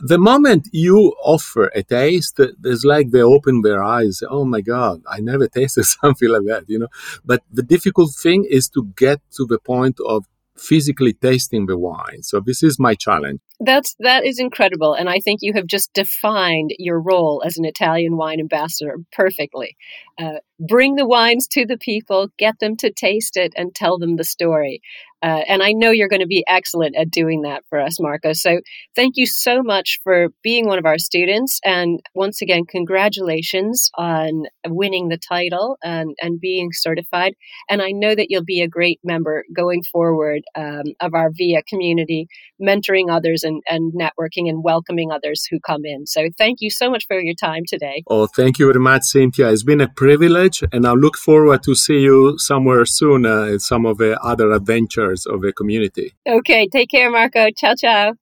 The 0.00 0.18
moment 0.18 0.68
you 0.72 0.98
offer 1.24 1.64
a 1.74 1.82
taste, 1.82 2.38
it's 2.38 2.84
like 2.84 3.10
they 3.10 3.22
open 3.22 3.62
their 3.62 3.82
eyes. 3.82 4.22
Oh 4.28 4.44
my 4.44 4.60
God, 4.60 5.02
I 5.06 5.20
never 5.20 5.46
tasted 5.58 5.84
something 5.84 6.28
like 6.28 6.46
that, 6.50 6.64
you 6.68 6.78
know. 6.78 6.88
But 7.24 7.42
the 7.58 7.62
difficult 7.62 8.10
thing 8.24 8.40
is 8.58 8.68
to 8.70 8.80
get 8.96 9.20
to 9.36 9.46
the 9.46 9.58
point 9.58 9.96
of 10.06 10.26
physically 10.56 11.12
tasting 11.14 11.66
the 11.66 11.78
wine. 11.78 12.22
So 12.22 12.40
this 12.40 12.62
is 12.62 12.78
my 12.78 12.94
challenge. 12.94 13.40
That's 13.64 13.94
that 14.00 14.24
is 14.24 14.40
incredible, 14.40 14.94
and 14.94 15.08
I 15.08 15.20
think 15.20 15.38
you 15.40 15.52
have 15.54 15.66
just 15.66 15.92
defined 15.92 16.72
your 16.78 17.00
role 17.00 17.42
as 17.46 17.56
an 17.56 17.64
Italian 17.64 18.16
wine 18.16 18.40
ambassador 18.40 18.96
perfectly. 19.12 19.76
Uh, 20.20 20.38
bring 20.58 20.96
the 20.96 21.06
wines 21.06 21.46
to 21.48 21.64
the 21.64 21.78
people, 21.78 22.28
get 22.38 22.58
them 22.60 22.76
to 22.78 22.92
taste 22.92 23.36
it, 23.36 23.52
and 23.56 23.74
tell 23.74 23.98
them 23.98 24.16
the 24.16 24.24
story. 24.24 24.80
Uh, 25.22 25.42
and 25.46 25.62
I 25.62 25.72
know 25.72 25.90
you're 25.92 26.08
going 26.08 26.20
to 26.20 26.26
be 26.26 26.44
excellent 26.48 26.96
at 26.96 27.10
doing 27.10 27.42
that 27.42 27.62
for 27.68 27.78
us, 27.78 28.00
Marco. 28.00 28.32
So 28.32 28.60
thank 28.96 29.14
you 29.16 29.24
so 29.24 29.62
much 29.62 30.00
for 30.02 30.28
being 30.42 30.66
one 30.66 30.78
of 30.78 30.84
our 30.84 30.98
students. 30.98 31.60
And 31.64 32.00
once 32.14 32.42
again, 32.42 32.64
congratulations 32.68 33.88
on 33.96 34.44
winning 34.66 35.08
the 35.08 35.18
title 35.18 35.78
and, 35.84 36.16
and 36.20 36.40
being 36.40 36.70
certified. 36.72 37.34
And 37.70 37.80
I 37.80 37.92
know 37.92 38.16
that 38.16 38.26
you'll 38.30 38.44
be 38.44 38.62
a 38.62 38.68
great 38.68 38.98
member 39.04 39.44
going 39.54 39.84
forward 39.84 40.42
um, 40.56 40.86
of 41.00 41.14
our 41.14 41.30
VIA 41.30 41.62
community, 41.68 42.26
mentoring 42.60 43.08
others 43.08 43.44
and, 43.44 43.51
and 43.68 43.92
networking 43.92 44.48
and 44.48 44.62
welcoming 44.62 45.10
others 45.10 45.46
who 45.50 45.58
come 45.60 45.84
in. 45.84 46.06
So 46.06 46.28
thank 46.38 46.58
you 46.60 46.70
so 46.70 46.90
much 46.90 47.04
for 47.06 47.18
your 47.20 47.34
time 47.34 47.62
today. 47.66 48.02
Oh, 48.08 48.26
thank 48.26 48.58
you 48.58 48.66
very 48.66 48.80
much, 48.80 49.02
Cynthia. 49.04 49.50
It's 49.50 49.62
been 49.62 49.80
a 49.80 49.88
privilege, 49.88 50.62
and 50.72 50.86
I 50.86 50.92
look 50.92 51.16
forward 51.16 51.62
to 51.64 51.74
see 51.74 52.00
you 52.00 52.38
somewhere 52.38 52.84
soon 52.84 53.26
uh, 53.26 53.44
in 53.44 53.58
some 53.58 53.86
of 53.86 53.98
the 53.98 54.18
other 54.20 54.52
adventures 54.52 55.26
of 55.26 55.42
the 55.42 55.52
community. 55.52 56.12
Okay, 56.26 56.68
take 56.68 56.90
care, 56.90 57.10
Marco. 57.10 57.48
Ciao, 57.56 57.74
ciao. 57.74 58.21